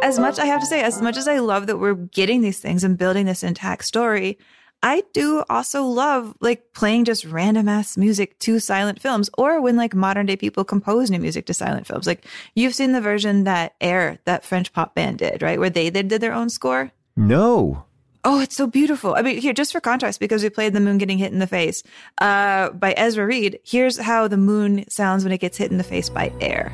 [0.03, 2.59] As much I have to say, as much as I love that we're getting these
[2.59, 4.37] things and building this intact story,
[4.83, 9.77] I do also love like playing just random ass music to silent films or when
[9.77, 12.09] like modern day people compose new music to silent films.
[12.09, 12.27] Like
[12.57, 15.61] you've seen the version that Air, that French pop band did, right?
[15.61, 16.91] Where they, they did their own score.
[17.15, 17.85] No.
[18.25, 19.15] Oh, it's so beautiful.
[19.15, 21.47] I mean, here, just for contrast, because we played the moon getting hit in the
[21.47, 21.85] face
[22.21, 25.85] uh, by Ezra Read, here's how the moon sounds when it gets hit in the
[25.85, 26.73] face by air.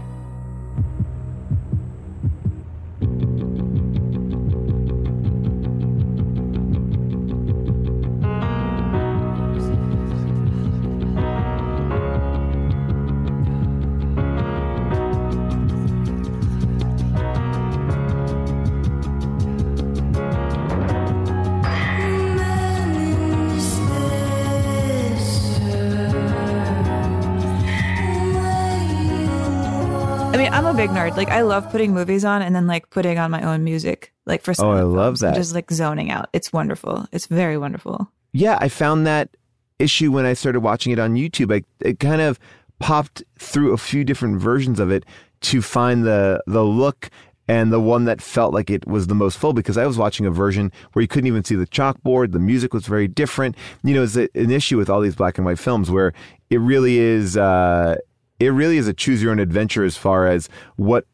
[31.19, 34.43] Like, I love putting movies on and then like putting on my own music, like
[34.43, 35.35] for Oh, I love that.
[35.35, 36.29] Just like zoning out.
[36.33, 37.07] It's wonderful.
[37.13, 38.09] It's very wonderful.
[38.33, 39.31] Yeah, I found that
[39.79, 41.53] issue when I started watching it on YouTube.
[41.53, 42.39] I, it kind of
[42.79, 45.05] popped through a few different versions of it
[45.41, 47.11] to find the the look
[47.49, 50.27] and the one that felt like it was the most full because I was watching
[50.27, 52.33] a version where you couldn't even see the chalkboard.
[52.33, 53.57] The music was very different.
[53.83, 56.13] You know, it's an issue with all these black and white films where
[56.51, 57.37] it really is.
[57.37, 57.97] Uh,
[58.41, 61.07] it really is a choose your own adventure as far as what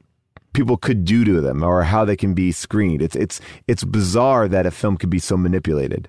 [0.52, 3.02] people could do to them or how they can be screened.
[3.02, 6.08] It's it's it's bizarre that a film could be so manipulated.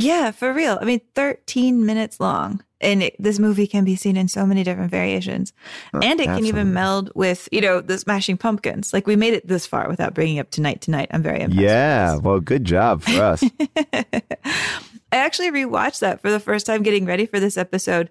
[0.00, 0.78] Yeah, for real.
[0.80, 2.64] I mean, 13 minutes long.
[2.80, 5.52] And it, this movie can be seen in so many different variations.
[5.92, 8.94] and it can even meld with, you know, the Smashing Pumpkins.
[8.94, 11.10] Like we made it this far without bringing up Tonight Tonight.
[11.10, 11.62] I'm very impressed.
[11.62, 13.44] Yeah, well, good job for us.
[15.12, 18.08] I actually rewatched that for the first time getting ready for this episode,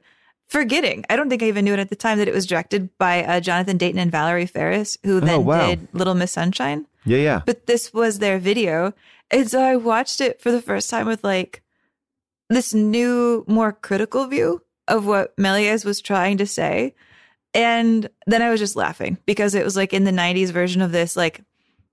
[0.50, 1.06] forgetting.
[1.10, 3.24] I don't think I even knew it at the time that it was directed by
[3.24, 5.68] uh, Jonathan Dayton and Valerie Faris, who then Oh, wow.
[5.68, 6.86] did Little Miss Sunshine.
[7.06, 7.41] yeah, yeah.
[7.45, 8.93] But this was their video.
[9.32, 11.62] And so I watched it for the first time with like
[12.50, 16.95] this new, more critical view of what Méliès was trying to say.
[17.54, 20.91] And then I was just laughing because it was like in the 90s version of
[20.91, 21.41] this, like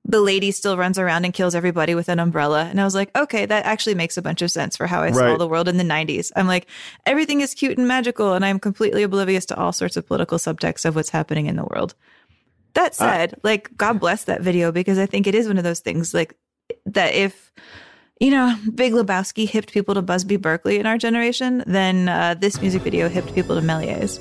[0.09, 2.64] the lady still runs around and kills everybody with an umbrella.
[2.64, 5.11] And I was like, okay, that actually makes a bunch of sense for how I
[5.11, 6.30] saw the world in the 90s.
[6.36, 6.68] I'm like,
[7.04, 10.84] everything is cute and magical, and I'm completely oblivious to all sorts of political subtext
[10.84, 11.94] of what's happening in the world.
[12.74, 15.80] That said, like, God bless that video because I think it is one of those
[15.80, 16.36] things like
[16.84, 17.52] that if,
[18.20, 22.61] you know, Big Lebowski hipped people to Busby Berkeley in our generation, then uh, this
[22.61, 24.20] music video hipped people to Méliès.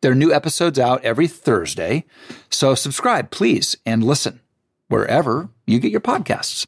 [0.00, 2.04] There are new episodes out every Thursday.
[2.50, 4.40] So subscribe, please, and listen
[4.88, 6.64] wherever you get your podcasts.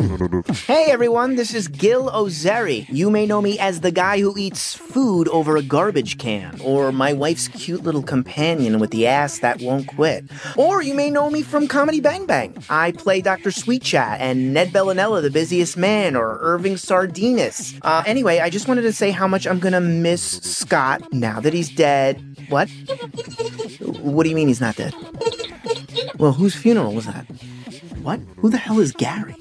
[0.66, 2.86] Hey everyone, this is Gil Ozeri.
[2.88, 6.90] You may know me as the guy who eats food over a garbage can, or
[6.90, 10.24] my wife's cute little companion with the ass that won't quit.
[10.56, 12.56] Or you may know me from Comedy Bang Bang.
[12.70, 13.50] I play Dr.
[13.50, 17.78] Sweet Chat and Ned Bellinella, the busiest man, or Irving Sardinas.
[17.82, 21.52] Uh, anyway, I just wanted to say how much I'm gonna miss Scott now that
[21.52, 22.22] he's dead.
[22.48, 22.70] What?
[24.00, 24.94] What do you mean he's not dead?
[26.16, 27.26] Well, whose funeral was that?
[28.02, 28.20] What?
[28.38, 29.36] Who the hell is Gary?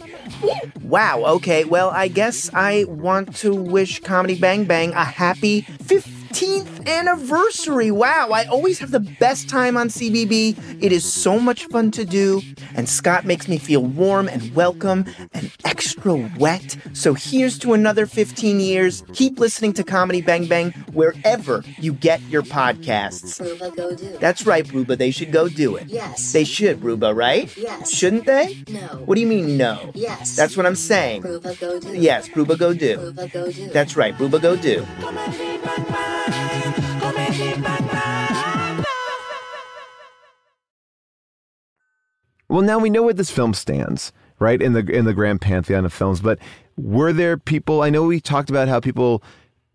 [0.82, 6.88] Wow, okay, well, I guess I want to wish Comedy Bang Bang a happy 15th
[6.88, 7.92] anniversary.
[7.92, 10.82] Wow, I always have the best time on CBB.
[10.84, 12.42] It is so much fun to do,
[12.76, 16.78] and Scott makes me feel warm and welcome and extra wet.
[16.94, 19.04] So here's to another 15 years.
[19.14, 23.40] Keep listening to Comedy Bang Bang wherever you get your podcasts.
[23.40, 24.18] Ruba, go do.
[24.20, 25.88] That's right, Ruba, they should go do it.
[25.88, 26.32] Yes.
[26.32, 27.56] They should, Ruba, right?
[27.58, 27.92] Yes.
[27.92, 28.64] Shouldn't they?
[28.70, 29.04] No.
[29.06, 29.92] What do you mean, no?
[29.94, 30.29] Yes.
[30.36, 31.24] That's what I'm saying.
[31.94, 33.12] Yes, Ruba go do.
[33.74, 34.86] That's right, Ruba go do.
[42.48, 45.86] Well, now we know where this film stands, right in the in the grand pantheon
[45.86, 46.20] of films.
[46.20, 46.40] But
[46.78, 47.84] were there people?
[47.84, 49.22] I know we talked about how people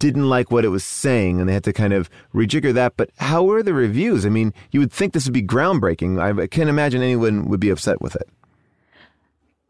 [0.00, 2.96] didn't like what it was saying, and they had to kind of rejigger that.
[2.96, 4.26] But how were the reviews?
[4.26, 6.20] I mean, you would think this would be groundbreaking.
[6.20, 8.28] I can't imagine anyone would be upset with it.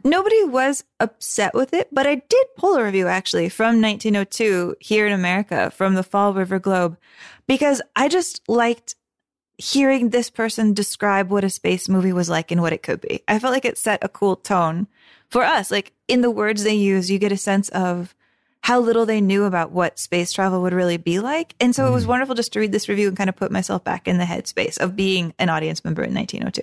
[0.07, 5.07] Nobody was upset with it, but I did pull a review actually from 1902 here
[5.07, 6.99] in America from the Fall River Globe
[7.47, 8.97] because I just liked
[9.57, 13.23] hearing this person describe what a space movie was like and what it could be.
[13.27, 14.89] I felt like it set a cool tone
[15.31, 15.71] for us.
[15.71, 18.15] Like in the words they use, you get a sense of
[18.63, 21.55] how little they knew about what space travel would really be like.
[21.61, 22.09] And so it was mm.
[22.09, 24.79] wonderful just to read this review and kind of put myself back in the headspace
[24.79, 26.63] of being an audience member in 1902.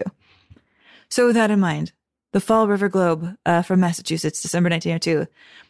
[1.09, 1.91] So with that in mind,
[2.31, 5.29] the Fall River Globe uh, from Massachusetts, December 1902.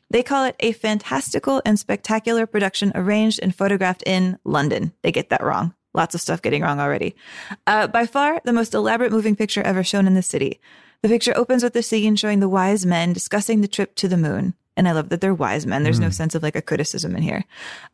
[0.10, 4.94] They call it a fantastical and spectacular production arranged and photographed in London.
[5.02, 5.74] They get that wrong.
[5.94, 7.16] Lots of stuff getting wrong already.
[7.68, 10.60] Uh, by far, the most elaborate moving picture ever shown in the city.
[11.02, 14.18] The picture opens with the scene showing the wise men discussing the trip to the
[14.18, 14.54] moon.
[14.78, 15.84] And I love that they're wise men.
[15.84, 17.44] There's no sense of like a criticism in here.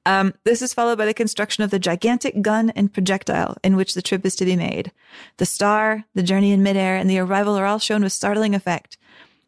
[0.06, 3.96] Um, this is followed by the construction of the gigantic gun and projectile in which
[3.96, 4.92] the trip is to be made.
[5.38, 8.98] The star, the journey in midair, and the arrival are all shown with startling effect.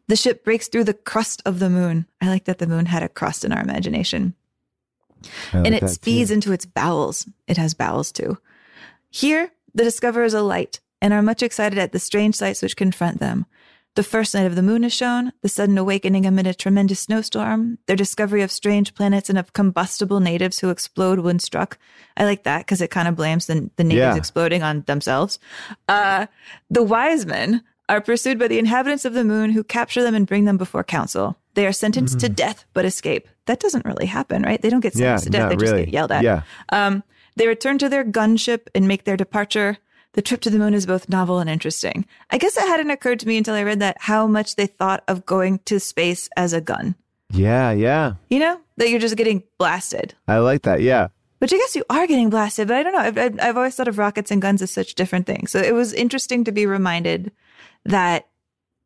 [0.08, 2.06] The ship breaks through the crust of the moon.
[2.20, 4.34] I like that the moon had a crust in our imagination.
[5.52, 7.28] and it speeds into its bowels.
[7.46, 8.38] It has bowels too.
[9.08, 13.46] Here, the discoverers alight and are much excited at the strange sights which confront them.
[13.96, 17.78] The first night of the moon is shown, the sudden awakening amid a tremendous snowstorm,
[17.86, 21.76] their discovery of strange planets and of combustible natives who explode when struck.
[22.16, 24.16] I like that because it kind of blames the, the natives Yeah.
[24.16, 25.40] exploding on themselves.
[25.88, 26.26] Uh,
[26.70, 30.26] the wise men are pursued by the inhabitants of the moon who capture them and
[30.26, 31.36] bring them before council.
[31.54, 33.26] They are sentenced to death but escape.
[33.46, 34.62] That doesn't really happen, right?
[34.62, 35.02] They don't get Mm-hmm.
[35.02, 36.22] Yeah, sentenced to death, they just get yelled at.
[36.22, 36.42] Yeah.
[36.68, 37.02] Um,
[37.34, 39.78] they return to their gunship and make their departure.
[40.12, 42.04] The trip to the moon is both novel and interesting.
[42.30, 45.04] I guess it hadn't occurred to me until I read that how much they thought
[45.06, 46.96] of going to space as a gun.
[47.32, 48.14] Yeah, yeah.
[48.28, 50.14] You know, that you're just getting blasted.
[50.26, 50.82] I like that.
[50.82, 51.08] Yeah.
[51.38, 52.98] Which I guess you are getting blasted, but I don't know.
[52.98, 55.50] I've, I've, I've always thought of rockets and guns as such different things.
[55.52, 57.32] So it was interesting to be reminded
[57.84, 58.26] that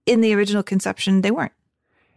[0.06, 1.52] in the original conception, they weren't.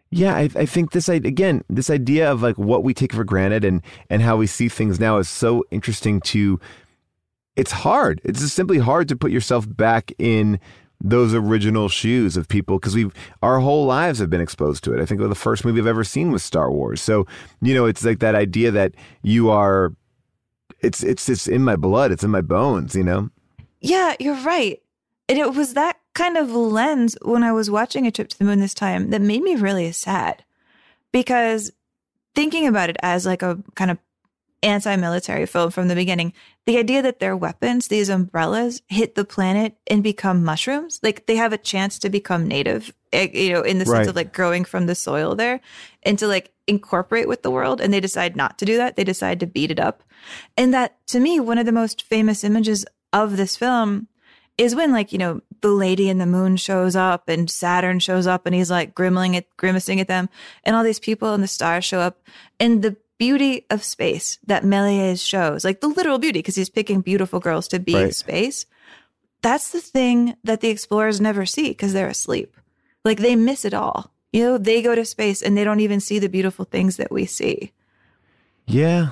[0.09, 3.65] Yeah, I, I think this again, this idea of like what we take for granted
[3.65, 6.21] and and how we see things now is so interesting.
[6.21, 6.59] To
[7.57, 8.21] it's hard.
[8.23, 10.59] It's just simply hard to put yourself back in
[11.01, 15.01] those original shoes of people because we've our whole lives have been exposed to it.
[15.01, 17.01] I think the first movie I've ever seen was Star Wars.
[17.01, 17.25] So
[17.61, 18.93] you know, it's like that idea that
[19.23, 19.93] you are.
[20.81, 22.11] It's it's it's in my blood.
[22.11, 22.95] It's in my bones.
[22.95, 23.29] You know.
[23.81, 24.81] Yeah, you're right.
[25.27, 28.45] And it was that kind of lens when I was watching A Trip to the
[28.45, 30.43] Moon this time that made me really sad
[31.11, 31.71] because
[32.33, 33.97] thinking about it as like a kind of
[34.63, 36.33] anti-military film from the beginning.
[36.65, 41.35] The idea that their weapons these umbrellas hit the planet and become mushrooms like they
[41.35, 44.07] have a chance to become native eh, you know in the sense Right.
[44.07, 45.61] of like growing from the soil there
[46.03, 47.79] and to like incorporate with the world.
[47.79, 48.95] And they decide not to do that.
[48.95, 50.03] They decide to beat it up.
[50.57, 54.07] And that to me one of the most famous images of this film
[54.57, 58.27] is when like you know the lady in the moon shows up and saturn shows
[58.27, 60.29] up and he's like grimacing at grimacing at them.
[60.63, 62.21] And all these people and the stars show up
[62.59, 67.01] and the beauty of space that Méliès shows like the literal beauty because he's picking
[67.01, 68.65] beautiful girls to be in space
[69.41, 72.55] that's the thing that the explorers never see because they're asleep
[73.03, 75.99] like they miss it all you know they go to space and they don't even
[75.99, 77.71] see the beautiful things that we see
[78.67, 79.09] Yeah.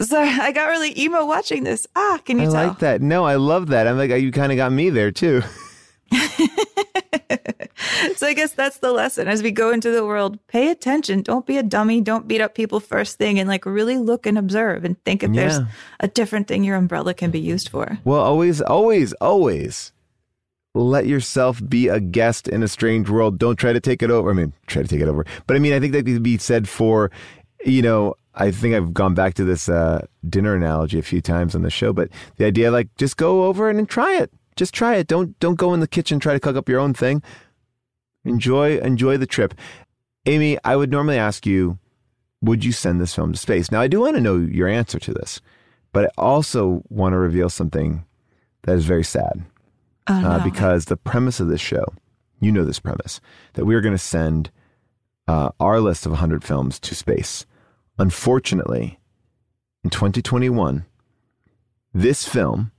[0.00, 3.00] sorry i got really emo watching this ah can you I tell like that.
[3.00, 3.86] No, I love that.
[3.86, 5.42] I'm like, you kind of got me there too.
[8.16, 10.38] so I guess that's the lesson as we go into the world.
[10.46, 11.22] Pay attention.
[11.22, 12.00] Don't be a dummy.
[12.00, 15.32] Don't beat up people first thing and like really look and observe and think if
[15.32, 15.58] there's
[16.00, 17.98] a different thing your umbrella can be used for.
[18.04, 19.92] Well, always, always, always
[20.74, 23.38] let yourself be a guest in a strange world.
[23.38, 24.30] Don't try to take it over.
[24.30, 25.24] I mean, try to take it over.
[25.46, 27.10] But I mean, I think that could be said for,
[27.64, 31.54] you know, I think I've gone back to this uh, dinner analogy a few times
[31.54, 34.30] on the show, but the idea like just go over and, and try it.
[34.56, 35.06] Just try it.
[35.06, 37.22] Don't don't go in the kitchen try to cook up your own thing.
[38.26, 39.54] Enjoy enjoy the trip.
[40.26, 41.78] Amy, I would normally ask you,
[42.42, 43.70] would you send this film to space?
[43.70, 45.40] Now, I do want to know your answer to this,
[45.92, 48.04] but I also want to reveal something
[48.62, 49.44] that is very sad
[50.08, 51.84] Oh, uh, because the premise of this show,
[52.40, 53.20] you know this premise,
[53.54, 54.50] that we are going to send
[55.26, 57.46] uh, our list of 100 films to space.
[57.98, 59.00] Unfortunately,
[59.82, 60.84] in 2021,
[61.92, 62.70] this film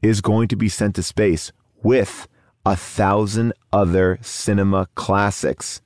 [0.00, 2.26] is going to be sent to space with
[2.64, 5.80] a thousand other cinema classics.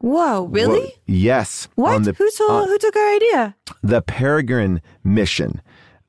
[0.00, 0.78] Whoa, really?
[0.80, 1.68] Well, yes.
[1.74, 2.04] what?
[2.04, 3.56] the- who told, on who took our idea?
[3.82, 5.60] the Peregrine mission.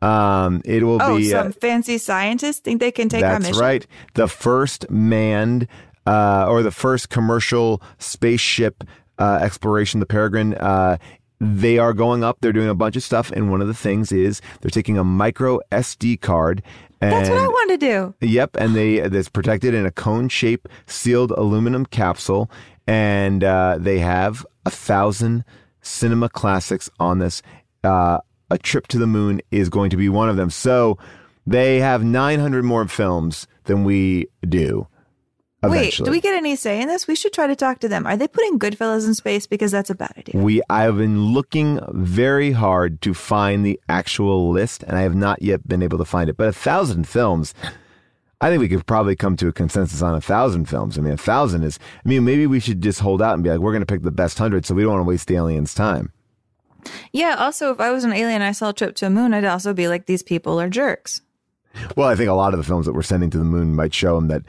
[0.02, 3.48] Um, it will Oh, be uh, some fancy scientists think they can take our That's
[3.50, 3.62] mission.
[3.62, 3.86] right.
[4.14, 5.68] The first manned
[6.08, 8.84] uh, or the first commercial spaceship
[9.18, 10.54] uh, exploration, the Peregrine.
[10.54, 10.98] Uh,
[11.42, 12.38] they are going up.
[12.42, 15.04] They're doing a bunch of stuff, and one of the things is they're taking a
[15.04, 16.62] micro SD card.
[17.02, 18.14] And, That's what I want to do.
[18.20, 22.52] Yep, and they it's protected in a cone shape sealed aluminum capsule,
[22.88, 25.46] and uh, they have a thousand
[25.82, 27.42] cinema classics on this.
[27.84, 28.20] Uh,
[28.52, 30.50] a trip to the moon is going to be one of them.
[30.50, 30.98] So
[31.46, 34.88] they have 900 more films than we do.
[35.62, 37.08] Wait, do we get any say in this?
[37.08, 38.08] We should try to talk to them.
[38.08, 39.46] Are they putting Goodfellas in space?
[39.46, 40.42] Because that's a bad idea.
[40.42, 45.42] We I've been looking very hard to find the actual list, and I have not
[45.42, 46.38] yet been able to find it.
[46.38, 47.54] But a thousand films,
[48.40, 50.98] I think we could probably come to a consensus on a thousand films.
[50.98, 51.78] I mean, a thousand is.
[52.06, 54.04] I mean, maybe we should just hold out and be like, we're going to pick
[54.04, 56.14] the best hundred, so we don't want to waste the aliens' time.
[57.12, 59.34] Yeah, also, if I was an alien and I saw a trip to a moon,
[59.34, 61.22] I'd also be like, these people are jerks.
[61.96, 63.94] Well, I think a lot of the films that we're sending to the moon might
[63.94, 64.44] show them that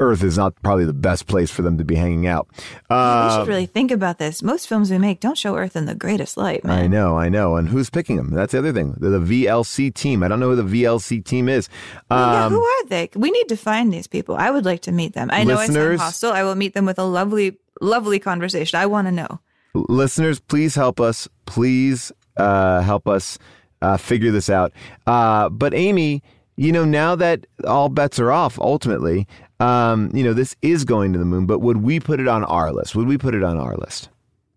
[0.00, 2.48] Earth is not probably the best place for them to be hanging out.
[2.58, 4.42] we Uh, should really think about this.
[4.42, 6.78] Most films we make don't show Earth in the greatest light, man.
[6.82, 7.56] I know, I know.
[7.56, 8.30] And who's picking them?
[8.30, 8.94] That's the other thing.
[8.98, 10.22] The, the VLC team.
[10.22, 11.68] I don't know who the VLC team is.
[12.10, 13.10] yeah, Um, who are they?
[13.14, 14.36] We need to find these people.
[14.36, 15.28] I would like to meet them.
[15.30, 16.32] I know I sound hostile.
[16.32, 18.78] I will meet them with a lovely, lovely conversation.
[18.78, 19.38] I want to know.
[19.74, 21.28] listeners, please help us.
[21.46, 23.38] Please uh, help us
[23.82, 24.72] uh, figure this out.
[25.06, 26.22] Uh, but Amy,
[26.56, 29.26] you know, now that all bets are off, ultimately,
[29.60, 31.46] um, you know, this is going to the moon.
[31.46, 32.94] But would we put it on our list?
[32.96, 34.08] Would we put it on our list?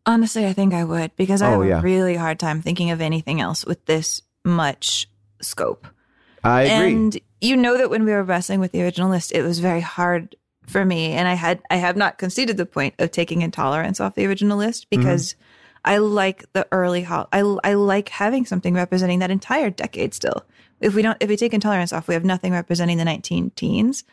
[0.05, 1.79] Honestly, I think I would because I Oh, have yeah.
[1.79, 5.07] a really hard time thinking of anything else with this much
[5.41, 5.87] scope.
[6.43, 6.93] I agree.
[6.93, 9.79] And you know that when we were wrestling with the original list, it was very
[9.81, 10.35] hard
[10.67, 14.15] for me, and I had I have not conceded the point of taking intolerance off
[14.15, 15.01] the original list Mm-hmm.
[15.01, 15.35] because
[15.85, 20.45] I like the early hol- I I like having something representing that entire decade still.
[20.81, 24.03] If we don't if we take intolerance off, we have nothing representing the 19 teens.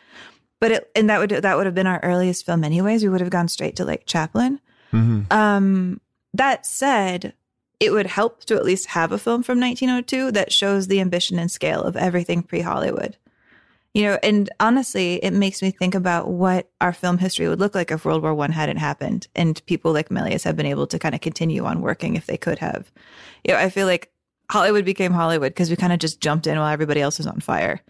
[0.61, 3.03] But it and that would that would have been our earliest film anyways.
[3.03, 4.61] We would have gone straight to like Chaplin.
[4.93, 5.33] Mhm.
[5.33, 6.01] Um,
[6.35, 7.33] that said,
[7.81, 11.39] it would help to at least have a film from 1902 that shows the ambition
[11.39, 13.17] and scale of everything pre Hollywood.
[13.95, 17.75] You know, and honestly, it makes me think about what our film history would look
[17.75, 20.99] like if World War One hadn't happened, and people like Méliès have been able to
[20.99, 22.93] kind of continue on working if they could have.
[23.43, 24.13] You know, I feel like
[24.51, 27.41] Hollywood became Hollywood because we kind of just jumped in while everybody else was on
[27.41, 27.81] fire,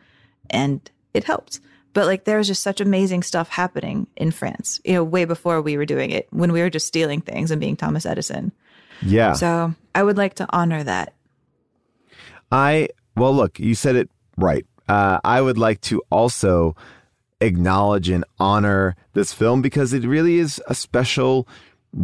[0.49, 0.81] and
[1.12, 1.61] it helped.
[1.93, 5.61] But like, there was just such amazing stuff happening in France, you know, way before
[5.61, 8.53] we were doing it, when we were just stealing things and being Thomas Edison.
[9.03, 9.32] yeah.
[9.32, 11.14] So I would like to honor that.
[12.53, 14.64] I well, look, you said it right.
[14.88, 16.74] uh, I would like to also
[17.41, 21.49] acknowledge and honor this film because it really is a special,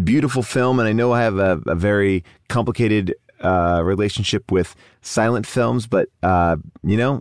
[0.05, 0.79] beautiful film.
[0.79, 6.09] And I know I have a, a very complicated uh, relationship with silent films, but
[6.23, 7.21] uh, you know,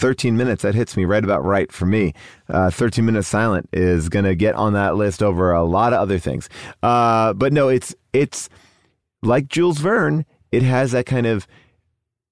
[0.00, 2.14] 13 minutes that hits me right about right for me.
[2.48, 6.00] Uh, 13 minutes silent is going to get on that list over a lot of
[6.00, 6.48] other things.
[6.82, 8.48] Uh, but no, it's it's
[9.22, 10.24] like Jules Verne.
[10.50, 11.46] It has that kind of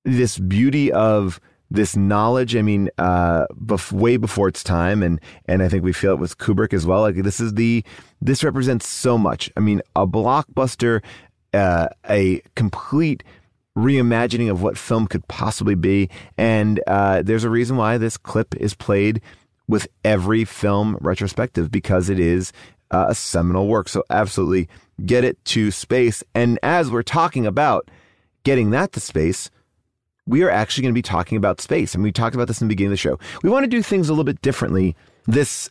[0.04, 1.40] this beauty of
[1.70, 2.56] this knowledge.
[2.56, 6.18] I mean, uh, bef- way before its time, and and I think we feel it
[6.18, 7.02] with Kubrick as well.
[7.02, 7.84] Like this is the
[8.22, 9.50] this represents so much.
[9.58, 11.02] I mean, a blockbuster,
[11.52, 13.22] uh, a complete
[13.76, 18.54] reimagining of what film could possibly be, and uh, there's a reason why this clip
[18.56, 19.20] is played
[19.68, 22.52] with every film retrospective because it is
[22.90, 23.88] uh, a seminal work.
[23.88, 24.68] So absolutely
[25.04, 26.24] get it to space.
[26.34, 27.90] And as we're talking about
[28.44, 29.50] getting that to space
[30.28, 31.94] we are actually going to be talking about space.
[31.94, 33.18] And we talked about this in the beginning of the show.
[33.42, 34.94] We want to do things a little bit differently
[35.26, 35.70] this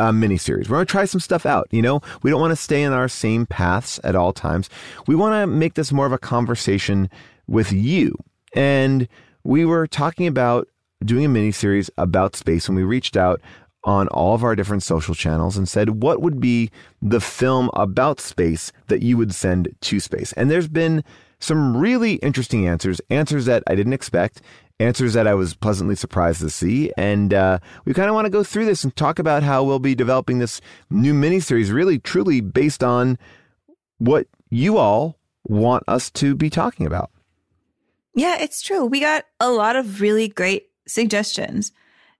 [0.00, 0.68] uh, miniseries.
[0.68, 1.68] We're going to try some stuff out.
[1.70, 4.68] You know, we don't want to stay in our same paths at all times.
[5.06, 7.10] We want to make this more of a conversation
[7.46, 8.16] with you.
[8.54, 9.06] And
[9.44, 10.68] we were talking about
[11.04, 13.40] doing a miniseries about space when we reached out
[13.84, 16.70] on all of our different social channels and said, what would be
[17.00, 20.32] the film about space that you would send to space?
[20.34, 21.02] And there's been
[21.38, 24.42] some really interesting answers, answers that I didn't expect,
[24.80, 26.90] answers that I was pleasantly surprised to see.
[26.96, 29.78] And uh, we kind of want to go through this and talk about how we'll
[29.78, 33.18] be developing this new miniseries, really, truly based on
[33.98, 37.10] what you all want us to be talking about.
[38.14, 38.84] Yeah, it's true.
[38.84, 41.70] We got a lot of really great suggestions.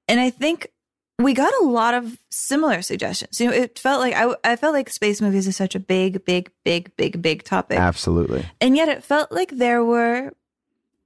[0.07, 0.71] And I think
[1.19, 3.41] we got a lot of similar suggestions.
[3.41, 6.25] You know, it felt like I, I felt like space movies is such a big,
[6.25, 7.79] big, big, big, big topic.
[7.79, 8.47] Absolutely.
[8.61, 10.33] And yet it felt like there were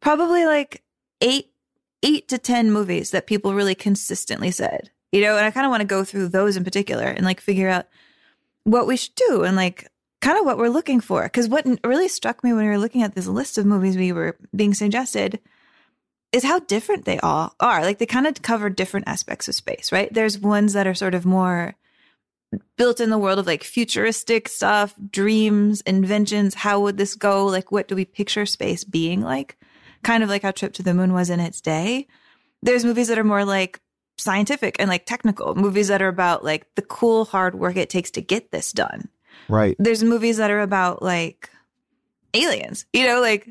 [0.00, 0.82] probably like
[1.20, 1.52] eight,
[2.02, 5.70] eight to 10 movies that people really consistently said, you know, and I kind of
[5.70, 7.86] want to go through those in particular and like figure out
[8.64, 9.88] what we should do and like
[10.20, 11.28] kind of what we're looking for.
[11.28, 14.12] Cause what really struck me when we were looking at this list of movies we
[14.12, 15.38] were being suggested
[16.32, 17.82] is how different they all are.
[17.82, 20.12] Like they kind of cover different aspects of space, right?
[20.12, 21.76] There's ones that are sort of more
[22.76, 26.54] built in the world of like futuristic stuff, dreams, inventions.
[26.54, 27.46] How would this go?
[27.46, 29.56] Like, what do we picture space being like?
[30.04, 32.06] Kind of like how Trip to the Moon was in its day.
[32.62, 33.80] There's movies that are more like
[34.16, 38.10] scientific and like technical, movies that are about like the cool, hard work it takes
[38.12, 39.08] to get this done.
[39.48, 39.76] Right.
[39.78, 41.50] There's movies that are about like
[42.32, 43.48] aliens, you know, like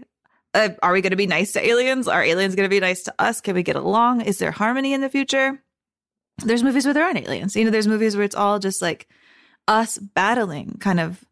[0.53, 2.07] uh, are we going to be nice to aliens?
[2.07, 3.41] Are aliens going to be nice to us?
[3.41, 4.21] Can we get along?
[4.21, 5.61] Is there harmony in the future?
[6.37, 7.55] There's movies where there aren't aliens.
[7.55, 9.07] You know, there's movies where it's all just like
[9.67, 11.23] us battling kind of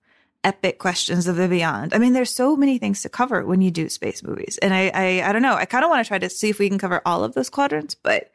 [0.44, 1.94] epic questions of the beyond.
[1.94, 4.58] I mean, there's so many things to cover when you do space movies.
[4.62, 5.56] And I I, I don't know.
[5.56, 7.50] I kind of want to try to see if we can cover all of those
[7.50, 8.32] quadrants, but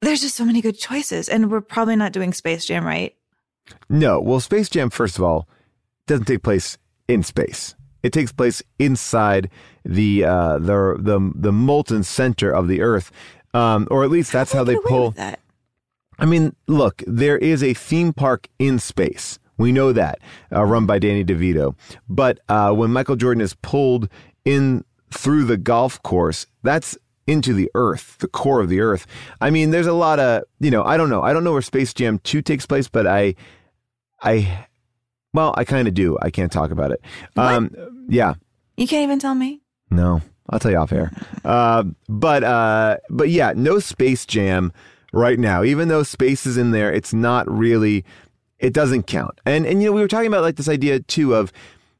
[0.00, 1.28] there's just so many good choices.
[1.28, 3.14] And we're probably not doing Space Jam right.
[3.88, 4.20] No.
[4.20, 5.48] Well, Space Jam, first of all,
[6.06, 7.74] doesn't take place in space.
[8.02, 9.50] It takes place inside
[9.84, 13.10] the uh, the the the molten center of the Earth,
[13.52, 15.10] um, or at least that's how, how they pull.
[15.12, 15.40] that.
[16.18, 19.38] I mean, look, there is a theme park in space.
[19.60, 21.74] We know that, uh, run by Danny DeVito.
[22.08, 24.08] But uh, when Michael Jordan is pulled
[24.46, 26.96] in through the golf course, that's
[27.26, 29.06] into the earth, the core of the earth.
[29.40, 31.22] I mean, there's a lot of, you know, I don't know.
[31.22, 33.34] I don't know where Space Jam 2 takes place, but I,
[34.22, 34.66] I,
[35.34, 36.18] well, I kind of do.
[36.22, 37.02] I can't talk about it.
[37.36, 38.34] Um, yeah.
[38.78, 39.60] You can't even tell me.
[39.90, 41.12] No, I'll tell you off air.
[41.42, 44.74] Uh, but uh, but yeah, no Space Jam
[45.10, 45.64] right now.
[45.64, 48.04] Even though space is in there, it's not really.
[48.60, 49.40] It doesn't count.
[49.44, 51.52] And and you know we were talking about like this idea too of,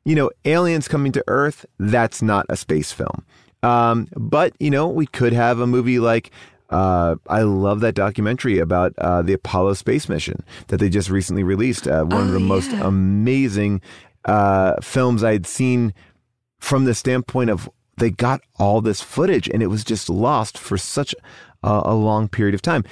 [0.05, 1.67] you know, aliens coming to Earth.
[1.79, 3.25] That's not a space film.
[3.63, 6.31] Um, but you know we could have a movie like.
[6.69, 11.43] Uh, I love that documentary about uh, the Apollo space mission that they just recently
[11.43, 11.89] released.
[11.89, 13.81] Uh, one of Oh, the most amazing
[14.25, 15.93] uh, films I'd seen
[16.61, 20.79] from the standpoint of they got all this footage and it was just lost for
[20.79, 21.13] such
[21.65, 22.85] a, a long period of time.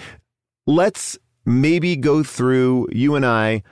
[0.66, 1.16] Let's
[1.48, 3.62] maybe go through you and I.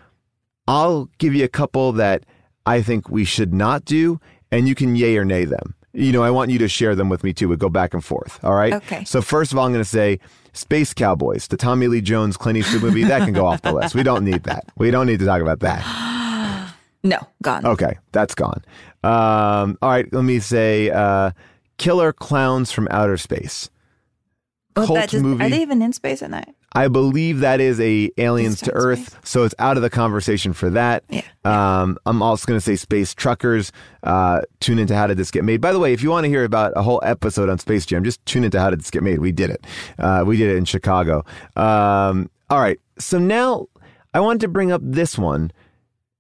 [0.68, 2.24] I'll give you a couple that
[2.64, 4.18] I think we should not do,
[4.50, 5.74] and you can yay or nay them.
[5.92, 7.48] You know, I want you to share them with me too.
[7.48, 8.42] We go back and forth.
[8.44, 8.72] All right.
[8.74, 9.04] Okay.
[9.04, 10.18] So first of all, I'm going to say
[10.52, 13.04] Space Cowboys, the Tommy Lee Jones Clint Eastwood movie.
[13.04, 13.94] That can go off the list.
[13.94, 14.64] We don't need that.
[14.76, 15.84] We don't need to talk about that.
[17.02, 17.64] No, gone.
[17.64, 18.64] Okay, that's gone.
[19.04, 21.30] Um, all right, let me say uh,
[21.78, 23.70] Killer Clowns from Outer Space.
[24.74, 25.44] Well, cult just- movie.
[25.44, 26.52] Are they even in space at night?
[26.76, 29.20] I believe that is a Aliens to Earth, space.
[29.24, 31.04] so it's out of the conversation for that.
[31.08, 31.22] Yeah.
[31.44, 33.72] Um, I'm also going to say Space Truckers.
[34.02, 35.60] Uh, tune into How Did This Get Made?
[35.60, 38.04] By the way, if you want to hear about a whole episode on Space Jam,
[38.04, 39.20] just tune into How Did This Get Made?
[39.20, 39.66] We did it.
[39.98, 41.24] Uh, we did it in Chicago.
[41.56, 42.78] Um, all right.
[42.98, 43.68] So now
[44.12, 45.52] I wanted to bring up this one,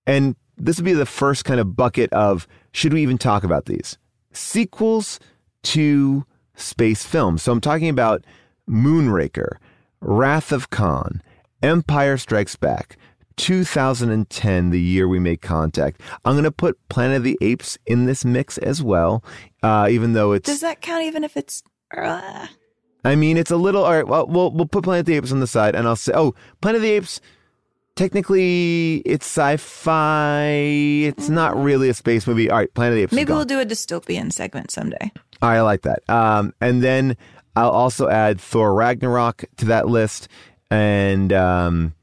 [0.06, 3.66] and this would be the first kind of bucket of should we even talk about
[3.66, 3.98] these
[4.32, 5.20] sequels
[5.64, 7.42] to space films?
[7.42, 8.24] So I'm talking about
[8.68, 9.56] Moonraker,
[10.00, 11.22] Wrath of Khan,
[11.62, 12.96] Empire Strikes Back,
[13.36, 16.00] 2010, the year we made contact.
[16.24, 19.22] I'm going to put Planet of the Apes in this mix as well,
[19.62, 20.46] uh, even though it's.
[20.48, 21.62] Does that count even if it's?
[21.96, 22.46] Uh,
[23.04, 23.84] I mean, it's a little.
[23.84, 25.96] All right, well, we'll we'll put Planet of the Apes on the side, and I'll
[25.96, 27.20] say, oh, Planet of the Apes.
[27.94, 30.42] Technically, it's sci-fi.
[30.44, 32.50] It's not really a space movie.
[32.50, 33.12] All right, Planet of the Apes.
[33.14, 35.10] maybe we'll do a dystopian segment someday.
[35.40, 36.02] I like that.
[36.08, 37.16] Um, and then
[37.56, 40.28] I'll also add Thor Ragnarok to that list,
[40.70, 41.94] and um,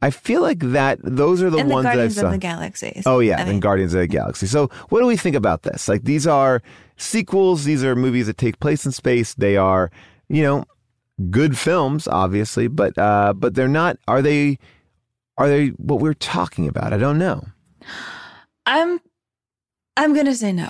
[0.00, 2.26] I feel like that those are the and the ones that I Guardians saw.
[2.26, 3.02] of the Galaxy.
[3.06, 4.46] Oh yeah, I and mean, Guardians of the Galaxy.
[4.46, 5.88] So what do we think about this?
[5.88, 6.62] Like these are
[6.96, 7.64] sequels.
[7.64, 9.34] These are movies that take place in space.
[9.34, 9.90] They are,
[10.28, 10.64] you know,
[11.30, 13.98] good films, obviously, but uh, but they're not.
[14.08, 14.58] Are they?
[15.38, 16.92] Are they what we're talking about?
[16.92, 17.44] I don't know.
[18.66, 19.00] I'm.
[19.96, 20.68] I'm gonna say no.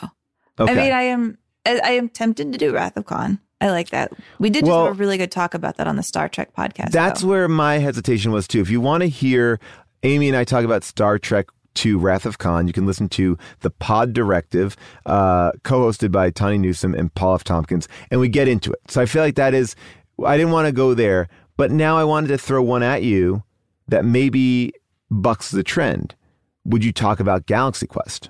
[0.59, 0.73] Okay.
[0.73, 1.39] I mean, I am.
[1.65, 3.39] I am tempted to do Wrath of Khan.
[3.63, 4.13] I like that.
[4.39, 6.55] We did just Well- have a really good talk about that on the Star Trek
[6.55, 6.91] podcast.
[6.91, 7.29] That's though.
[7.29, 8.61] where my hesitation was too.
[8.61, 9.59] If you want to hear
[10.03, 13.39] Amy and I talk about Star Trek to Wrath of Khan, you can listen to
[13.61, 17.45] the Pod Directive, uh, co-hosted by Tawny Newsome and Paul F.
[17.45, 18.81] Tompkins, and we get into it.
[18.89, 19.75] So I feel like that is.
[20.27, 23.43] I didn't want to go there, but now I wanted to throw one at you
[23.89, 24.73] that maybe
[25.11, 26.15] bucks the trend.
[26.65, 28.29] Would you talk about Galaxy Quest?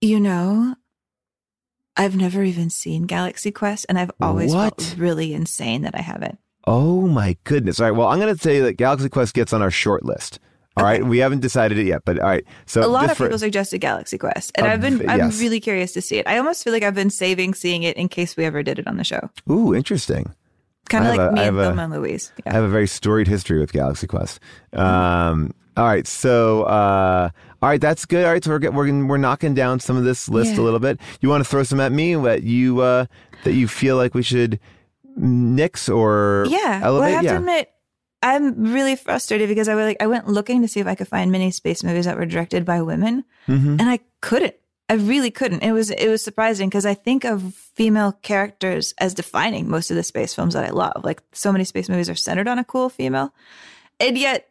[0.00, 0.74] You know,
[2.00, 4.80] I've never even seen Galaxy Quest, and I've always What?
[4.80, 6.38] felt really insane that I haven't.
[6.66, 7.78] Oh my goodness!
[7.80, 10.38] All right, well, I'm going to say that Galaxy Quest gets on our short list.
[10.76, 12.44] All right, we haven't decided it yet, but all right.
[12.64, 15.40] So a lot of for- people suggested Galaxy Quest, and Uh, I've been I'm yes.
[15.40, 16.26] really curious to see it.
[16.26, 18.86] I almost feel like I've been saving seeing it in case we ever did it
[18.86, 19.28] on the show.
[19.50, 20.32] Ooh, interesting.
[20.88, 22.32] Kind of like a- me and Thelma and Louise.
[22.46, 24.40] I have a very storied history with Galaxy Quest.
[24.72, 27.30] Um, all right, so uh,
[27.62, 28.24] all right, that's good.
[28.24, 30.60] All right, so we're we're we're knocking down some of this list Yeah.
[30.60, 31.00] a little bit.
[31.20, 33.06] You want to throw some at me that you uh,
[33.44, 34.58] that you feel like we should
[35.16, 36.80] nix or Yeah.
[36.82, 37.00] elevate?
[37.00, 37.32] Well, I have yeah.
[37.32, 37.70] to admit,
[38.22, 41.08] I'm really frustrated because I was like I went looking to see if I could
[41.08, 43.80] find many space movies that were directed by women, Mhm.
[43.80, 44.54] and I couldn't.
[44.88, 45.62] I really couldn't.
[45.62, 49.96] It was it was surprising because I think of female characters as defining most of
[49.96, 51.04] the space films that I love.
[51.04, 53.32] Like so many space movies are centered on a cool female,
[54.00, 54.48] and yet,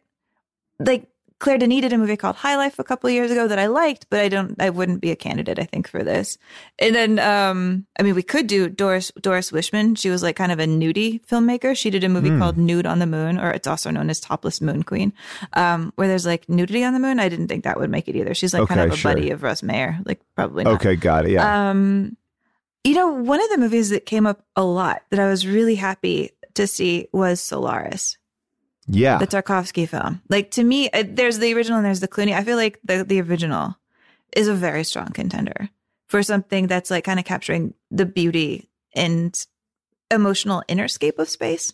[0.78, 1.06] like
[1.40, 4.06] Claire Denis did a movie called High Life a couple years ago that I liked,
[4.10, 4.54] but I don't.
[4.60, 6.36] I wouldn't be a candidate, I think, for this.
[6.78, 9.96] And then, um, I mean, we could do Doris Doris Wishman.
[9.98, 11.74] She was like kind of a nudie filmmaker.
[11.76, 12.38] She did a movie Hmm.
[12.38, 15.12] called Nude on the Moon, or it's also known as Topless Moon Queen,
[15.54, 17.18] um, where there's like nudity on the moon.
[17.18, 18.34] I didn't think that would make it either.
[18.34, 19.14] She's like kind of a sure.
[19.14, 20.74] buddy of Russ Meyer, like probably not.
[20.74, 21.32] Okay, got it.
[21.32, 21.70] Yeah.
[21.70, 22.16] Um,
[22.84, 25.74] you know, one of the movies that came up a lot that I was really
[25.74, 28.18] happy to see was Solaris
[28.86, 29.18] yeah.
[29.18, 30.22] the Tarkovsky film.
[30.28, 32.34] Like to me, uh, there's the original and there's the Clooney.
[32.34, 33.76] I feel like the the original
[34.36, 35.68] is a very strong contender
[36.06, 39.46] for something that's like kind of capturing the beauty and
[40.10, 41.72] emotional innerscape of space.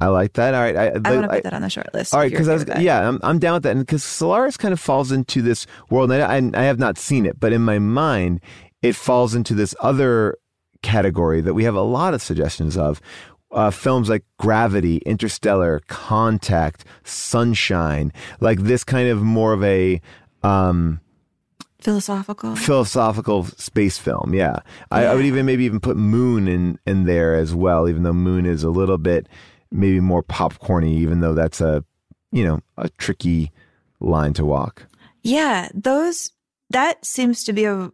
[0.00, 0.54] I like that.
[0.54, 0.76] All right.
[0.76, 2.14] I, I want to put that on the short list.
[2.14, 2.82] All right, because okay was with that.
[2.82, 6.10] yeah, I'm I'm down with that, and because Solaris kind of falls into this world,
[6.10, 8.40] and I, I I have not seen it, but in my mind,
[8.80, 10.38] it falls into this other
[10.82, 13.02] category that we have a lot of suggestions of.
[13.52, 20.00] Uh, films like Gravity, Interstellar, Contact, Sunshine, like this kind of more of a
[20.44, 21.00] um,
[21.80, 22.54] philosophical.
[22.56, 24.34] philosophical space film.
[24.34, 28.02] Yeah, I, I would even maybe even put Moon in in there as well, even
[28.02, 29.28] though Moon is a little bit
[29.70, 31.84] maybe more popcorny, even though that's a
[32.32, 33.50] you know a tricky
[34.00, 34.86] line to walk.
[35.22, 36.30] Yeah, those
[36.70, 37.90] that seems to be a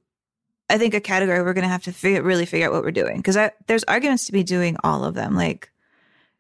[0.69, 2.91] I think a category we're going to have to figure really figure out what we're
[2.91, 5.35] doing because there's arguments to be doing all of them.
[5.37, 5.71] Like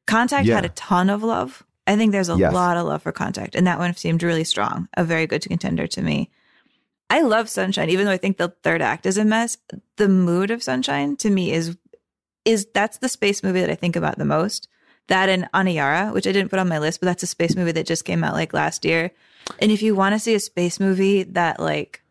[0.06, 0.56] Contact Yeah.
[0.56, 1.64] had a ton of love.
[1.86, 2.52] I think there's a Yes.
[2.52, 4.88] lot of love for Contact, and that one seemed really strong.
[4.96, 6.30] A very good contender to me.
[7.08, 9.56] I love Sunshine, even though I think the third act is a mess.
[9.96, 11.76] The mood of Sunshine to me is
[12.44, 14.68] is that's the space movie that I think about the most.
[15.08, 17.72] That and Aniara, which I didn't put on my list, but that's a space movie
[17.72, 19.10] that just came out like last year.
[19.60, 22.02] And if you want to see a space movie that like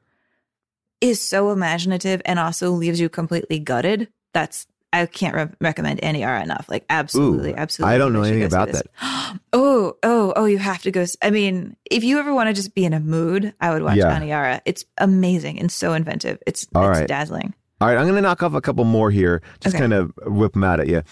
[1.09, 6.41] is so imaginative and also leaves you completely gutted, that's I can't re- recommend Aniara
[6.41, 6.67] enough.
[6.69, 7.95] Like absolutely, Ooh, absolutely.
[7.95, 8.87] I don't know anything about that.
[9.51, 10.45] Oh, oh, oh!
[10.45, 11.05] You have to go.
[11.21, 13.97] I mean, if you ever want to just be in a mood, I would watch
[13.97, 14.17] Yeah.
[14.17, 14.61] Aniara.
[14.65, 16.41] It's amazing and so inventive.
[16.47, 17.07] It's All it's right.
[17.07, 17.53] dazzling.
[17.81, 19.81] All right, I'm going to knock off a couple more here, just Okay.
[19.81, 21.03] kind of whip them out at you.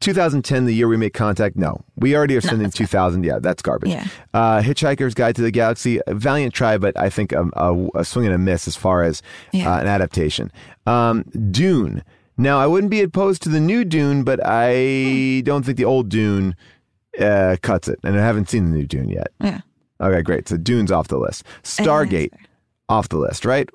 [0.00, 1.56] 2010, the year we make contact.
[1.56, 3.24] No, we already are sending 2000.
[3.24, 3.90] Yeah, that's garbage.
[3.90, 4.06] Yeah.
[4.34, 8.04] Uh, Hitchhiker's Guide to the Galaxy, a valiant try, but I think a, a, a
[8.04, 9.22] swing and a miss as far as
[9.52, 9.72] Yeah.
[9.74, 10.52] uh, an adaptation.
[10.86, 12.02] Um, Dune.
[12.38, 16.10] Now, I wouldn't be opposed to the new Dune, but I don't think the old
[16.10, 16.54] Dune
[17.18, 19.28] uh, cuts it, and I haven't seen the new Dune yet.
[19.40, 19.60] Yeah.
[20.00, 20.46] Okay, great.
[20.46, 21.44] So Dune's off the list.
[21.62, 22.32] Stargate
[22.90, 23.68] off the list, right?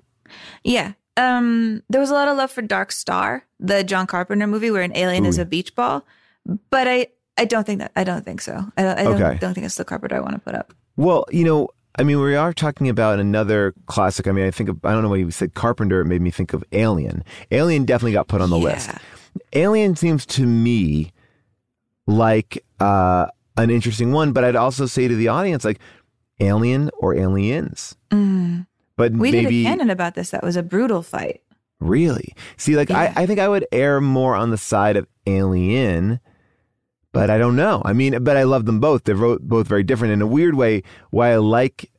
[0.63, 0.93] Yeah.
[1.17, 4.81] Um, there was a lot of love for Dark Star, the John Carpenter movie where
[4.81, 6.05] an alien is a beach ball,
[6.69, 7.07] but I
[7.37, 8.65] I don't think that I don't think so.
[8.77, 9.37] I don't I don't, Okay.
[9.39, 10.73] don't think it's the Carpenter I want to put up.
[10.95, 14.27] Well, you know, I mean, we are talking about another classic.
[14.27, 16.01] I mean, I think of, I don't know why you said Carpenter.
[16.01, 17.23] It made me think of Alien.
[17.51, 18.89] Alien definitely got put on the list.
[19.53, 21.11] Alien seems to me
[22.07, 25.79] like uh, an interesting one, but I'd also say to the audience, like,
[26.39, 27.95] Alien or Aliens.
[28.09, 28.67] Mm.
[28.97, 30.31] But We maybe did a canon about this.
[30.31, 31.41] That was a brutal fight.
[31.79, 33.13] really see, like, Yeah.
[33.15, 36.19] I, I think I would err more on the side of Alien.
[37.13, 37.81] But I don't know.
[37.83, 39.03] I mean, but I love them both.
[39.03, 40.13] They're both very different.
[40.13, 41.91] In a weird way, why I like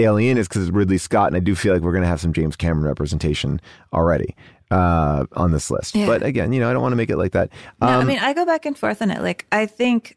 [0.00, 2.20] Alien is because it's Ridley Scott, and I do feel like we're going to have
[2.20, 3.60] some James Cameron representation
[3.92, 4.34] already
[4.72, 5.94] uh, on this list.
[5.94, 6.06] Yeah.
[6.06, 7.50] But again, you know, I don't want to make it like that.
[7.80, 9.22] No, I Um, mean, I go back and forth on it.
[9.22, 10.16] Like, I think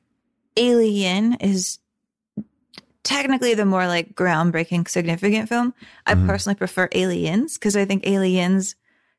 [0.57, 1.77] Alien is
[3.05, 5.73] technically the more like groundbreaking, significant film.
[6.05, 6.27] I Mhm.
[6.27, 8.75] personally prefer Aliens because I think Aliens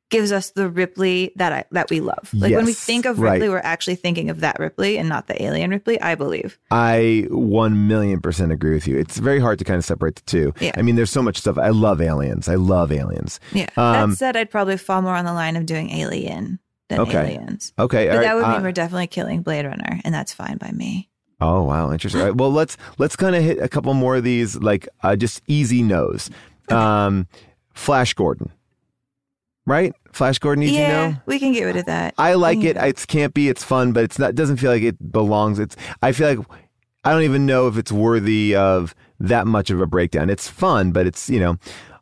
[0.09, 2.31] gives us the Ripley that I that we love.
[2.33, 3.33] Like when we think of right.
[3.33, 6.01] Ripley, we're actually thinking of that Ripley and not the alien Ripley.
[6.01, 6.59] I believe.
[6.71, 8.97] I one million percent agree with you.
[8.99, 10.53] It's very hard to kind of separate the two.
[10.61, 10.73] Yeah.
[10.77, 11.59] I mean, there's so much stuff.
[11.59, 12.49] I love aliens.
[12.49, 13.41] I love aliens.
[13.53, 13.67] Yeah.
[13.77, 17.35] Um, that said, I'd probably fall more on the line of doing Alien than Okay.
[17.35, 17.73] Aliens.
[17.77, 20.57] Okay, But right, that would uh, mean we're definitely killing Blade Runner, and that's fine
[20.59, 21.09] by me.
[21.41, 22.23] Oh wow, interesting.
[22.23, 25.43] Right, well, let's let's kind of hit a couple more of these, like uh, just
[25.47, 26.31] easy no's.
[26.71, 27.29] Um,
[27.75, 28.51] Flash Gordon,
[29.67, 29.93] right?
[30.13, 31.17] Flash Gordon, easy yeah, no.
[31.27, 32.15] we can get rid of that.
[32.17, 32.77] I like it.
[32.79, 33.51] It's campy.
[33.51, 34.35] It's fun, but it's not.
[34.35, 35.59] Doesn't feel like it belongs.
[35.59, 35.77] It's.
[36.01, 36.47] I feel like
[37.05, 40.31] I don't even know if it's worthy of that much of a breakdown.
[40.31, 41.59] It's fun, but it's you know.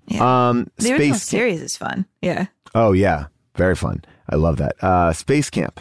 [0.07, 0.49] Yeah.
[0.49, 1.29] Um, the original space.
[1.29, 2.07] series is fun.
[2.23, 2.47] Yeah.
[2.75, 3.27] Oh yeah,
[3.57, 4.05] very fun.
[4.31, 4.77] I love that.
[4.83, 5.81] Uh, Space Camp.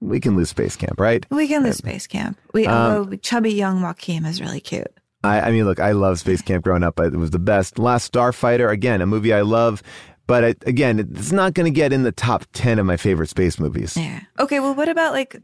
[0.00, 1.26] We can lose Space Camp, right?
[1.30, 2.38] We can lose Space Camp.
[2.54, 4.88] We Um, although chubby young Joaquin is really cute.
[5.22, 6.98] I, I mean, look, I love Space Camp growing up.
[6.98, 7.78] It was the best.
[7.78, 9.82] Last Starfighter, again, a movie I love,
[10.26, 13.28] but it, again, it's not going to get in the top ten of my favorite
[13.28, 13.96] space movies.
[13.96, 14.20] Yeah.
[14.38, 14.60] Okay.
[14.60, 15.36] Well, what about like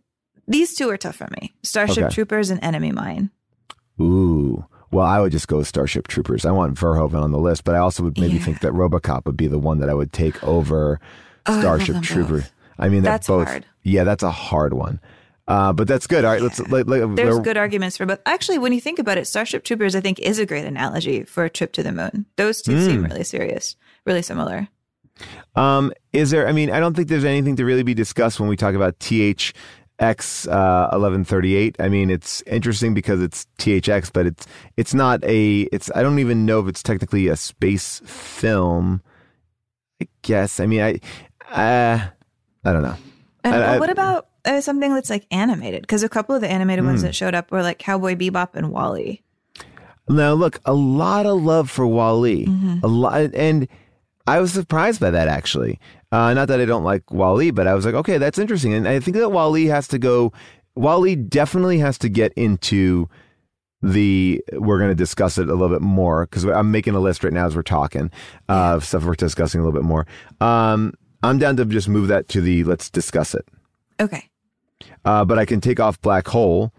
[0.49, 2.15] these two are tough for me: Starship Okay.
[2.15, 3.31] Troopers and Enemy Mine.
[4.01, 4.65] Ooh.
[4.93, 6.47] Well, I would just go with Starship Troopers.
[6.47, 8.45] I want Verhoeven on the list, but I also would maybe Yeah.
[8.45, 11.01] think that RoboCop would be the one that I would take over
[11.47, 12.33] Oh, Starship them Trooper.
[12.41, 12.53] both.
[12.79, 13.49] I mean, That's both.
[13.49, 13.67] hard.
[13.83, 15.01] Yeah, that's a hard one.
[15.49, 16.25] Uh, but that's good.
[16.25, 16.59] All right, let's.
[16.69, 18.19] Let, let, There's good arguments for both.
[18.27, 21.45] Actually, when you think about it, Starship Troopers, I think, is a great analogy for
[21.45, 22.27] a trip to the moon.
[22.35, 23.11] Those two seem Mm.
[23.11, 24.67] really serious, really similar.
[25.55, 26.49] Um, is there?
[26.49, 28.99] I mean, I don't think there's anything to really be discussed when we talk about
[28.99, 31.77] THX uh, 1138.
[31.79, 34.47] I mean, it's interesting because it's THX, but it's
[34.77, 35.61] it's not a.
[35.73, 39.01] It's I don't even know if it's technically a space film.
[40.03, 40.59] I guess.
[40.59, 41.01] I mean, I.
[41.53, 42.09] Uh,
[42.67, 42.97] I don't know.
[43.45, 45.81] And I- well, I- what about uh, something that's like animated?
[45.83, 47.07] Because a couple of the animated ones Hmm.
[47.07, 49.23] that showed up were like Cowboy Bebop and WALL-E.
[50.09, 52.47] Now, look, a lot of love for WALL-E.
[52.47, 52.83] Mhm.
[52.83, 53.67] A lot, and
[54.27, 55.81] I was surprised by that actually.
[56.13, 58.73] Uh, not that I don't like WALL-E, but I was like, okay, that's interesting.
[58.73, 60.33] And I think that WALL-E has to go.
[60.77, 63.09] WALL-E definitely has to get into
[63.83, 64.43] the.
[64.53, 67.33] We're going to discuss it a little bit more because I'm making a list right
[67.33, 68.11] now as we're talking
[68.49, 70.07] uh, of stuff we're discussing a little bit more.
[70.41, 70.93] Um,
[71.23, 73.47] I'm down to just move that to the let's discuss it.
[74.01, 74.29] Okay.
[75.05, 76.73] Uh, but I can take off Black Hole.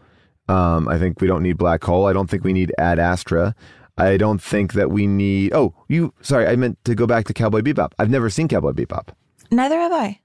[0.48, 2.06] Um, I think we don't need Black Hole.
[2.06, 3.56] I don't think we need Ad Astra.
[3.98, 5.54] I don't think that we need.
[5.54, 6.14] Oh, you.
[6.22, 7.94] Sorry, I meant to go back to Cowboy Bebop.
[7.98, 9.10] I've never seen Cowboy Bebop.
[9.52, 10.20] Neither have I.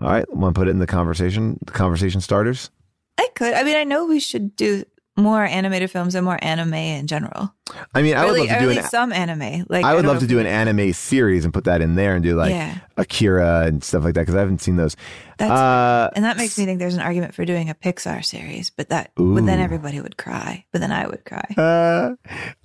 [0.00, 1.58] All right, want to put it in the conversation?
[1.64, 2.70] The conversation starters.
[3.18, 3.54] I could.
[3.54, 4.84] I mean, I know we should do
[5.16, 7.52] more animated films and more anime in general.
[7.94, 8.84] I mean, I would Really- love to do an.
[8.84, 9.66] some anime.
[9.68, 12.14] Like I would don't love to do an anime series and put that in there
[12.14, 12.78] and do like Yeah.
[12.96, 14.96] Akira and stuff like that because I haven't seen those.
[15.36, 18.70] That's uh, and that makes me think there's an argument for doing a Pixar series,
[18.70, 20.64] but that but then everybody would cry.
[20.72, 21.44] But then I would cry.
[21.58, 22.14] uh,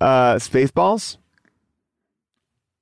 [0.02, 1.18] uh, Spaceballs.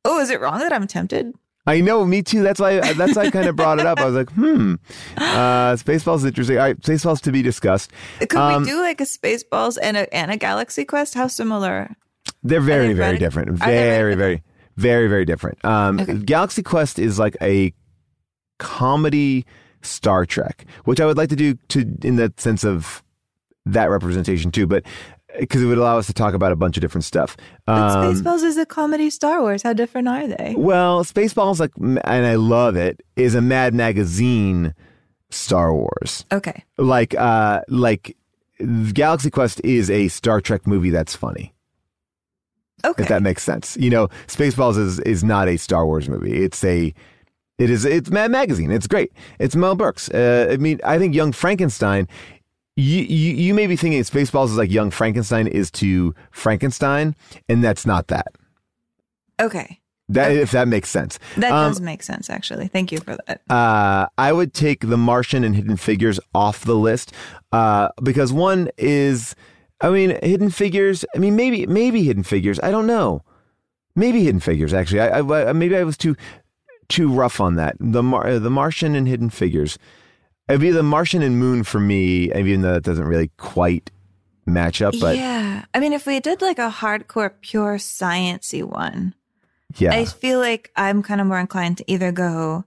[0.05, 1.35] Oh, is it wrong that I'm tempted?
[1.67, 2.43] I know, me too.
[2.43, 2.81] That's why.
[2.95, 3.99] That's why I kind of brought it up.
[3.99, 4.75] I was like, hmm,
[5.17, 6.59] uh, Spaceballs is interesting.
[6.59, 7.91] All right, Spaceballs to be discussed.
[8.21, 11.15] Could Um, we do like a Spaceballs and a and a Galaxy Quest?
[11.15, 11.97] How similar?
[12.43, 13.51] They're very, they very different.
[13.59, 14.43] Very, very,
[14.77, 15.65] very, very different.
[15.65, 16.15] Um, Okay.
[16.19, 17.73] Galaxy Quest is like a
[18.59, 19.45] comedy
[19.83, 23.03] Star Trek, which I would like to do to in the sense of
[23.65, 24.85] that representation too, but
[25.39, 27.37] because it would allow us to talk about a bunch of different stuff.
[27.67, 29.63] Um, Spaceballs is a comedy Star Wars.
[29.63, 30.55] How different are they?
[30.57, 34.75] well, Spaceballs, like, and I love it, is a Mad Magazine
[35.31, 36.25] Star Wars.
[36.33, 36.65] Okay.
[36.79, 38.17] Like uh like
[38.93, 41.53] Galaxy Quest is a Star Trek movie that's funny.
[42.85, 43.03] Okay.
[43.03, 43.77] If that makes sense.
[43.79, 46.33] You know, Spaceballs is is not a Star Wars movie.
[46.45, 46.95] It's a
[47.59, 48.71] it is it's Mad Magazine.
[48.71, 49.13] It's great.
[49.39, 50.09] It's Mel Brooks.
[50.11, 52.07] Uh, I mean, I think Young Frankenstein
[52.77, 57.15] you, you you may be thinking Spaceballs is like Young Frankenstein is to Frankenstein,
[57.49, 58.29] and that's not that.
[59.41, 59.81] okay.
[60.09, 61.19] That if that makes sense.
[61.37, 62.69] That Um, does make sense, actually.
[62.69, 63.41] Thank you for that.
[63.51, 67.13] uh, I would take The Martian and Hidden Figures off the list
[67.51, 69.35] uh, because one is,
[69.81, 71.05] I mean, Hidden Figures.
[71.17, 72.61] I mean, maybe maybe Hidden Figures.
[72.61, 73.23] I don't know.
[73.97, 74.73] Maybe Hidden Figures.
[74.73, 76.15] Actually, I, I, I maybe I was too
[76.89, 77.75] too rough on that.
[77.81, 79.77] The Mar- uh, The Martian and Hidden Figures.
[80.49, 83.91] It'd be The Martian and Moon for me, even though that doesn't really quite
[84.47, 84.95] match up.
[85.01, 85.65] But yeah.
[85.75, 89.15] I mean, if we did like a hardcore, pure sciency one,
[89.77, 92.65] yeah, I feel like I'm kind of more inclined to either go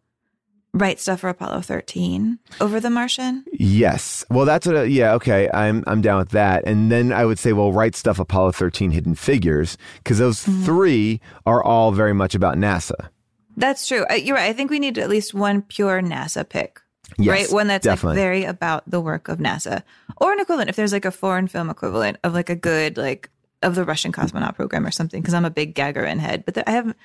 [0.74, 3.44] Right Stuff for Apollo 13 over The Martian.
[3.54, 4.24] Yes.
[4.30, 4.78] Well, that's what.
[4.78, 5.14] I- yeah.
[5.14, 5.50] Okay.
[5.52, 6.64] I'm I'm down with that.
[6.68, 8.20] And then I would say, well, right stuff.
[8.20, 10.66] Apollo 13, Hidden Figures, because those Mm-hmm.
[10.66, 13.10] three are all very much about NASA.
[13.58, 14.06] That's true.
[14.16, 14.50] You're right.
[14.50, 16.80] I think we need at least one pure NASA pick.
[17.18, 17.52] Yes, right?
[17.54, 19.84] One that's like very about the work of NASA.
[20.18, 23.30] Or an equivalent, if there's like a foreign film equivalent of like a good, like
[23.62, 26.46] of the Russian cosmonaut program or something, because I'm a big Gagarin head.
[26.46, 26.96] But there, I have,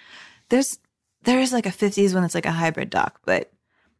[0.49, 0.79] there's,
[1.23, 3.21] there is like a 50s one that's like a hybrid doc.
[3.25, 3.53] But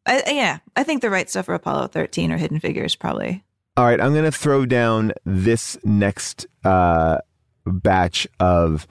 [0.07, 3.43] I, yeah, I think the right stuff for Apollo 13 or Hidden Figures probably.
[3.77, 4.01] All right.
[4.01, 7.19] I'm going to throw down this next uh,
[7.67, 8.87] batch of.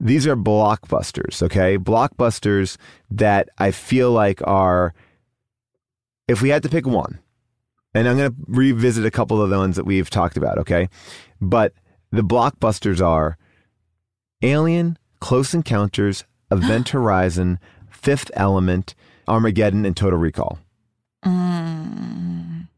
[0.00, 1.40] These are blockbusters.
[1.40, 2.76] Okay, blockbusters
[3.10, 4.92] that I feel like are.
[6.28, 7.18] If we had to pick one,
[7.94, 10.58] and I'm going to revisit a couple of the ones that we've talked about.
[10.58, 10.88] Okay,
[11.40, 11.72] but
[12.10, 13.36] the blockbusters are
[14.42, 17.58] Alien, Close Encounters, Event Horizon,
[17.90, 18.94] Fifth Element,
[19.28, 20.58] Armageddon, and Total Recall.
[21.24, 22.68] Mm.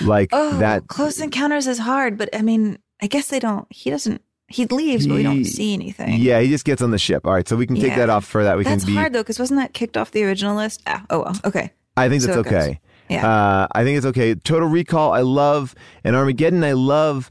[0.00, 0.86] Like Oh, that.
[0.88, 5.06] Close Encounters is hard, but I mean, I guess they don't, he doesn't, he leaves,
[5.06, 6.20] but we don't see anything.
[6.20, 7.26] Yeah, he just gets on the ship.
[7.26, 7.98] All right, so we can take Yeah.
[7.98, 8.56] that off for that.
[8.58, 8.96] We That's can be.
[8.98, 10.82] hard though, because wasn't that kicked off the original list?
[10.86, 11.38] Ah, oh well.
[11.44, 11.72] Okay.
[11.96, 12.80] I think that's So okay.
[13.08, 13.28] Yeah.
[13.28, 14.34] Uh, I think it's okay.
[14.34, 15.74] Total Recall, I love,
[16.04, 17.28] and Armageddon, I love.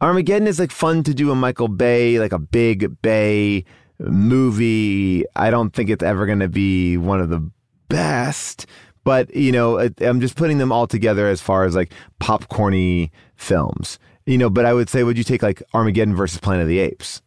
[0.00, 3.64] Armageddon is like fun to do a Michael Bay, like a big Bay
[3.98, 5.24] movie.
[5.36, 7.50] I don't think it's ever going to be one of the
[7.88, 8.66] best,
[9.04, 13.98] but you know, I'm just putting them all together as far as like popcorny films.
[14.24, 16.78] You know, but I would say, would you take like Armageddon versus Planet of the
[16.78, 17.22] Apes?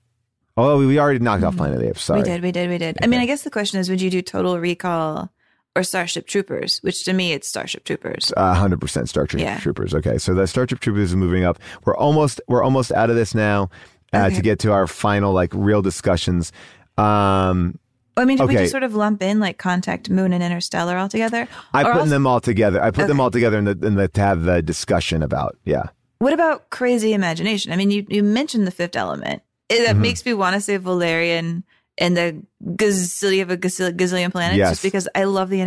[0.58, 2.04] Oh, we already knocked off Planet of the Apes.
[2.04, 2.22] Sorry.
[2.22, 2.98] We did, we did, we did.
[3.02, 5.32] I mean, I guess the question is, would you do Total Recall
[5.76, 6.80] or Starship Troopers?
[6.80, 8.32] Which to me, it's Starship Troopers.
[8.38, 9.60] Hundred percent Starship Yeah.
[9.60, 9.94] Troopers.
[9.96, 11.60] Okay, so the Starship Troopers is moving up.
[11.86, 13.70] We're almost we're almost out of this now
[14.14, 14.36] uh, Okay.
[14.36, 16.52] to get to our final like real discussions.
[16.98, 17.80] Um,
[18.18, 21.08] I mean, did we just sort of lump in like Contact, Moon, and Interstellar all
[21.08, 21.48] together?
[21.74, 22.84] I Or put also- them all together.
[22.84, 25.58] I put them all together in the in the to have the discussion about.
[25.66, 25.84] Yeah,
[26.20, 27.72] What about Crazy Imagination?
[27.72, 29.42] I mean, you, you mentioned the fifth element.
[29.70, 29.86] It, Mm-hmm.
[29.86, 31.64] that makes me want to say Valerian
[31.98, 34.70] and the gazillion of a gazillion, gazillion planets, Yes.
[34.72, 35.62] just because I love the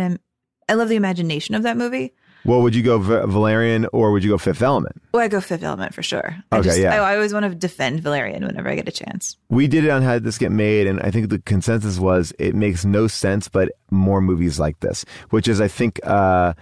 [0.67, 2.13] I love the imagination of that movie.
[2.43, 5.01] well, would you go v- Valerian or would you go Fifth Element?
[5.13, 6.35] Well, I go Fifth Element for sure.
[6.51, 6.93] I Okay, just, yeah.
[6.93, 9.37] I, I always want to defend Valerian whenever I get a chance.
[9.49, 12.33] We did it on how did this get made, and I think the consensus was
[12.39, 16.53] it makes no sense, but more movies like this, which is I think, uh,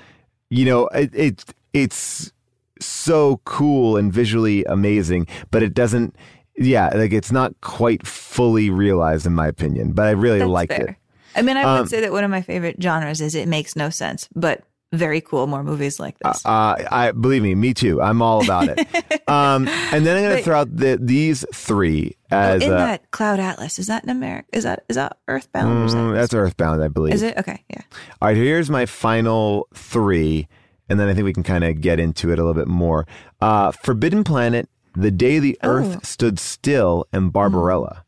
[0.49, 2.31] you know, it, it it's
[2.79, 6.15] so cool and visually amazing, but it doesn't.
[6.57, 10.73] Yeah, like it's not quite fully realized in my opinion, but I really That's liked
[10.73, 10.85] fair.
[10.89, 10.95] it.
[11.35, 13.75] I mean, I would Um, say that one of my favorite genres is it makes
[13.75, 15.47] no sense, but very cool.
[15.47, 16.45] More movies like this.
[16.45, 17.99] Uh, I believe me, me too.
[17.99, 18.77] I'm all about it.
[19.27, 23.09] um, and then I'm going to throw out the, these three as in uh, that
[23.09, 24.47] Cloud Atlas, is that in America?
[24.53, 25.89] Is that is that Earthbound?
[25.89, 27.15] mm, that, that's Earthbound, I believe.
[27.15, 27.63] is it okay?
[27.71, 27.81] Yeah.
[28.21, 30.47] All right, here's my final three,
[30.87, 33.07] and then I think we can kind of get into it a little bit more.
[33.41, 35.99] Uh, Forbidden Planet, The Day the Earth Oh.
[36.03, 38.03] Stood Still, and Barbarella.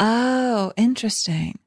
[0.00, 1.58] Oh, interesting.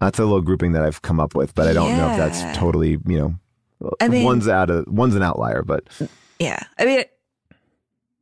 [0.00, 2.56] That's a little grouping that I've come up with, but I don't know if that's
[2.58, 3.18] totally, you
[3.80, 5.84] know, I mean- one's out of one's an outlier, but
[6.38, 6.58] Yeah.
[6.78, 7.04] I mean,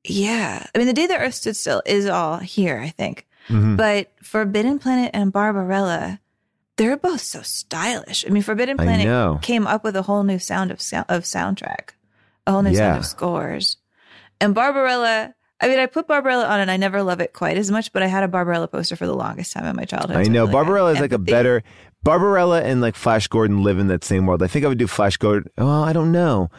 [0.05, 0.67] yeah.
[0.75, 3.27] I mean, the day the Earth stood still is all here, I think.
[3.49, 3.77] Mhm.
[3.77, 6.21] But Forbidden Planet and Barbarella,
[6.77, 8.25] they're both so stylish.
[8.27, 11.91] I mean, Forbidden Planet came up with a whole new sound of sound, of soundtrack,
[12.47, 12.77] a whole new Yeah.
[12.77, 13.77] sound of scores.
[14.41, 17.71] And Barbarella, I mean, I put Barbarella on and I never love it quite as
[17.71, 20.17] much, but I had a Barbarella poster for the longest time in my childhood.
[20.17, 21.63] I so know really Barbarella is like a better
[22.03, 24.43] Barbarella and like Flash Gordon live in that same world.
[24.43, 25.51] I think I would do Flash Gordon.
[25.59, 26.51] Oh, I don't know.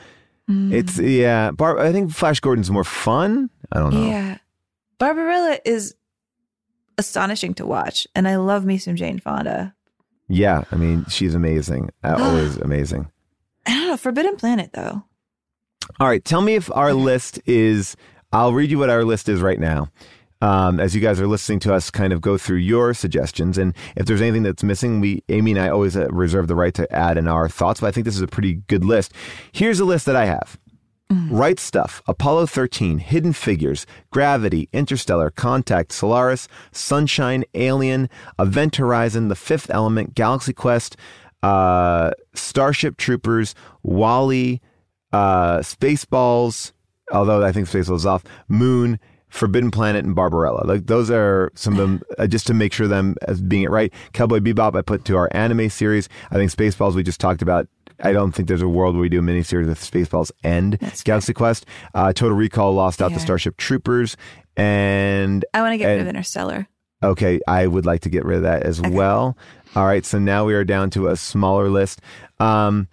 [0.49, 0.71] Mm.
[0.71, 1.51] It's yeah.
[1.51, 3.49] Bar- I think Flash Gordon's more fun.
[3.71, 4.05] I don't know.
[4.05, 4.37] Yeah.
[4.99, 5.95] Barbarella is
[6.97, 8.05] astonishing to watch.
[8.13, 9.73] And I love me some Jane Fonda.
[10.27, 11.89] Yeah, I mean she's amazing.
[12.03, 13.11] Always amazing.
[13.65, 13.97] I don't know.
[13.97, 15.03] Forbidden Planet, though.
[15.99, 17.95] All right, tell me if our list is.
[18.33, 19.89] I'll read you what our list is right now.
[20.41, 23.75] Um, as you guys are listening to us kind of go through your suggestions, and
[23.95, 26.91] if there's anything that's missing, we Amy and I always uh, reserve the right to
[26.91, 27.81] add in our thoughts.
[27.81, 29.13] But I think this is a pretty good list.
[29.51, 30.57] Here's a list that I have.
[31.29, 38.09] Right Stuff, Apollo 13, Hidden Figures, Gravity, Interstellar, Contact, Solaris, Sunshine, Alien,
[38.39, 40.95] Event Horizon, The Fifth Element, Galaxy Quest,
[41.43, 44.61] uh, Starship Troopers, WALL-E,
[45.13, 46.71] uh, Spaceballs,
[47.11, 50.65] although I think Spaceballs is off, Moon, Forbidden Planet, and Barbarella.
[50.65, 53.69] Like those are some of them, uh, just to make sure them as being it
[53.69, 53.93] right.
[54.13, 56.09] Cowboy Bebop, I put to our anime series.
[56.31, 57.67] I think Spaceballs, we just talked about.
[58.03, 61.33] I don't think there's a world where we do a miniseries with Spaceballs and Galaxy
[61.33, 61.67] Quest.
[61.93, 63.17] Uh, Total Recall lost out Yeah.
[63.17, 64.17] the Starship Troopers,
[64.57, 66.67] and I want to get rid of Interstellar.
[67.03, 69.37] Okay, I would like to get rid of that as well.
[69.75, 72.01] All right, so now we are down to a smaller list.
[72.39, 72.87] Um,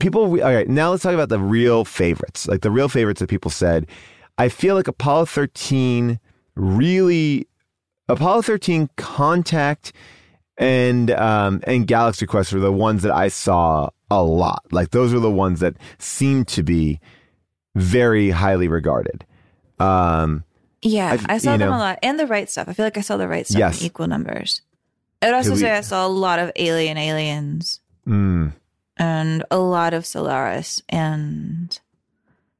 [0.00, 3.28] people, all right, now let's talk about the real favorites, like the real favorites that
[3.28, 3.86] people said.
[4.38, 6.18] I feel like Apollo 13
[6.56, 7.46] really,
[8.08, 9.92] Apollo 13, Contact,
[10.58, 14.64] and um, and Galaxy Quest were the ones that I saw a lot.
[14.72, 17.00] Like those are the ones that seem to be
[17.76, 19.24] very highly regarded.
[19.78, 20.44] Um,
[20.82, 21.98] Yeah, I've- I saw them know- a lot.
[22.02, 22.68] And the right stuff.
[22.68, 23.80] I feel like I saw the right stuff Yes.
[23.80, 24.62] in equal numbers.
[25.22, 28.52] I would also Could we- say I saw a lot of Alien Aliens mm,
[29.00, 31.80] and a lot of Solaris and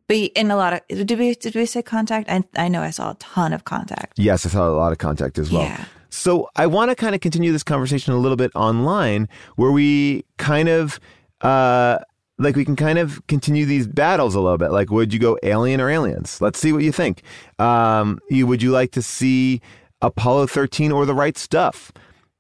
[0.08, 2.28] but in a lot of did we did we say contact?
[2.28, 4.18] I I know I saw a ton of contact.
[4.18, 5.62] Yes, I saw a lot of contact as well.
[5.62, 5.84] Yeah.
[6.08, 10.24] So I want to kind of continue this conversation a little bit online where we
[10.38, 10.98] kind of
[11.42, 11.98] uh
[12.38, 14.72] like we can kind of continue these battles a little bit.
[14.72, 16.40] Like would you go alien or aliens?
[16.40, 17.22] Let's see what you think.
[17.58, 19.60] Um you would you like to see
[20.00, 21.92] Apollo 13 or the right stuff?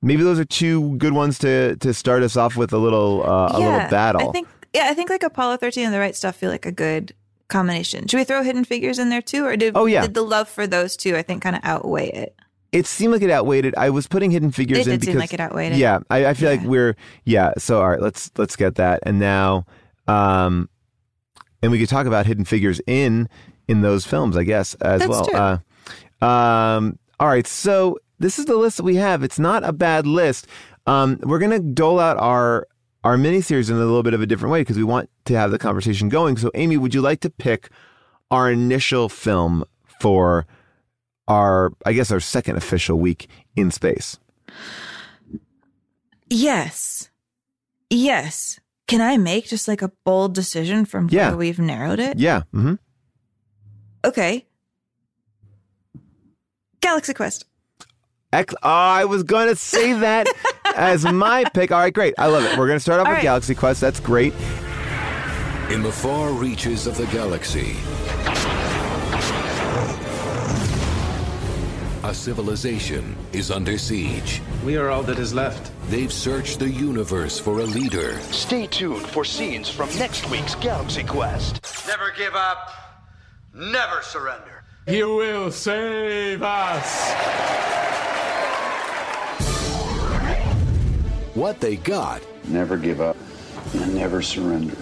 [0.02, 3.48] Maybe those are two good ones to to start us off with a little uh,
[3.52, 4.28] a little battle.
[4.28, 6.72] I think yeah, I think like Apollo 13 and the right stuff feel like a
[6.72, 7.12] good
[7.48, 8.06] combination.
[8.06, 10.02] Should we throw Hidden Figures in there too or did Oh, yeah.
[10.02, 12.36] did the love for those two I think kind of outweigh it?
[12.72, 13.74] it seemed like it outweighed it.
[13.76, 15.78] I was putting hidden figures It in did because seem like it outweighed it.
[15.78, 16.94] Yeah, I, I feel like we're
[17.24, 17.52] yeah.
[17.58, 19.00] So all right, let's let's get that.
[19.02, 19.66] And now,
[20.06, 20.68] um,
[21.62, 23.28] and we could talk about hidden figures in
[23.66, 25.26] in those films, I guess as That's well.
[25.26, 25.38] true.
[25.38, 29.22] Uh, um, all right, so this is the list that we have.
[29.24, 30.46] It's not a bad list.
[30.86, 32.68] Um, we're gonna dole out our
[33.02, 35.50] our miniseries in a little bit of a different way because we want to have
[35.50, 36.36] the conversation going.
[36.36, 37.70] So, Amy, would you like to pick
[38.30, 39.64] our initial film
[40.00, 40.46] for
[41.26, 44.18] our, I guess, our second official week in space?
[46.28, 47.08] Yes.
[47.88, 48.60] Yes.
[48.86, 51.28] Can I make just like a bold decision from Yeah.
[51.30, 52.18] where we've narrowed it?
[52.18, 52.42] Yeah.
[52.54, 52.74] Mm-hmm.
[54.04, 54.46] Okay.
[56.80, 57.44] Galaxy Quest.
[58.32, 60.28] Ex- oh, I was going to say that
[60.76, 61.72] as my pick.
[61.72, 62.14] All right, great.
[62.16, 62.56] I love it.
[62.56, 63.22] We're going to start off All with right.
[63.24, 63.80] Galaxy Quest.
[63.80, 64.32] That's great.
[65.70, 67.76] In the far reaches of the galaxy,
[72.02, 74.40] a civilization is under siege.
[74.64, 75.70] We are all that is left.
[75.88, 78.18] They've searched the universe for a leader.
[78.32, 81.62] Stay tuned for scenes from next week's Galaxy Quest.
[81.86, 82.70] Never give up.
[83.54, 84.64] Never surrender.
[84.86, 87.79] He will save us.
[91.40, 93.16] What they got Never give up
[93.72, 94.76] and never surrender.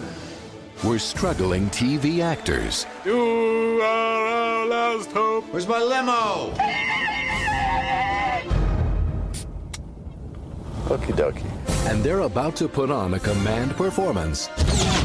[0.83, 5.45] were struggling TV actors You are our last hope.
[5.53, 6.53] Where's my limo?
[10.89, 11.89] Okie dokie.
[11.89, 14.49] and they're about to put on a command performance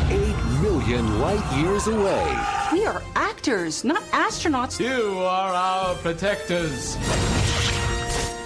[0.09, 2.25] 8 million light years away.
[2.71, 4.79] We are actors, not astronauts.
[4.79, 6.97] You are our protectors.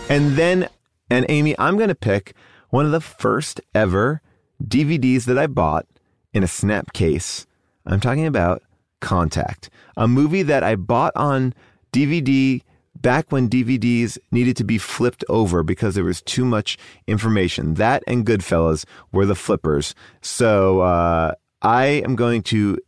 [0.10, 0.68] And then,
[1.10, 2.34] and Amy, I'm going to pick
[2.69, 4.22] one of the first ever
[4.64, 5.85] DVDs that I bought
[6.34, 7.45] in a snap case.
[7.85, 8.64] I'm talking about
[8.99, 11.53] Contact, a movie that I bought on
[11.94, 12.61] DVD
[12.95, 17.76] back when DVDs needed to be flipped over because there was too much information.
[17.76, 19.94] That and Goodfellas were the flippers.
[20.22, 22.80] So uh, I am going to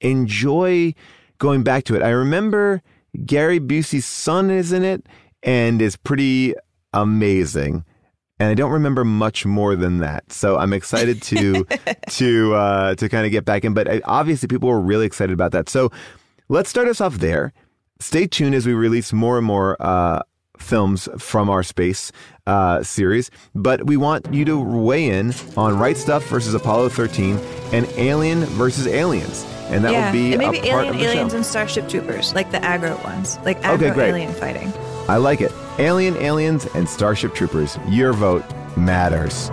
[0.00, 0.94] enjoy
[1.38, 2.02] going back to it.
[2.02, 2.82] I remember
[3.24, 5.06] Gary Busey's son is in it
[5.42, 6.54] and is pretty
[6.92, 7.84] amazing.
[8.40, 10.32] And I don't remember much more than that.
[10.32, 11.64] So I'm excited to
[12.10, 13.74] to uh, to kind of get back in.
[13.74, 15.68] But I, obviously, people were really excited about that.
[15.68, 15.90] So
[16.48, 17.52] let's start us off there.
[18.00, 20.22] Stay tuned as we release more and more uh,
[20.56, 22.12] films from our space
[22.46, 23.30] uh, series.
[23.56, 27.38] But we want you to weigh in on Right Stuff versus Apollo 13
[27.72, 29.44] and Alien versus Aliens.
[29.70, 30.06] And that yeah.
[30.06, 31.36] will be and maybe a part Alien of the Aliens show.
[31.36, 34.08] and Starship Troopers, like the aggro ones, like Okay, aggro great.
[34.10, 34.72] alien fighting.
[35.08, 35.52] I like it.
[35.78, 37.78] Alien, Aliens, and Starship Troopers.
[37.88, 38.44] Your vote
[38.76, 39.50] matters.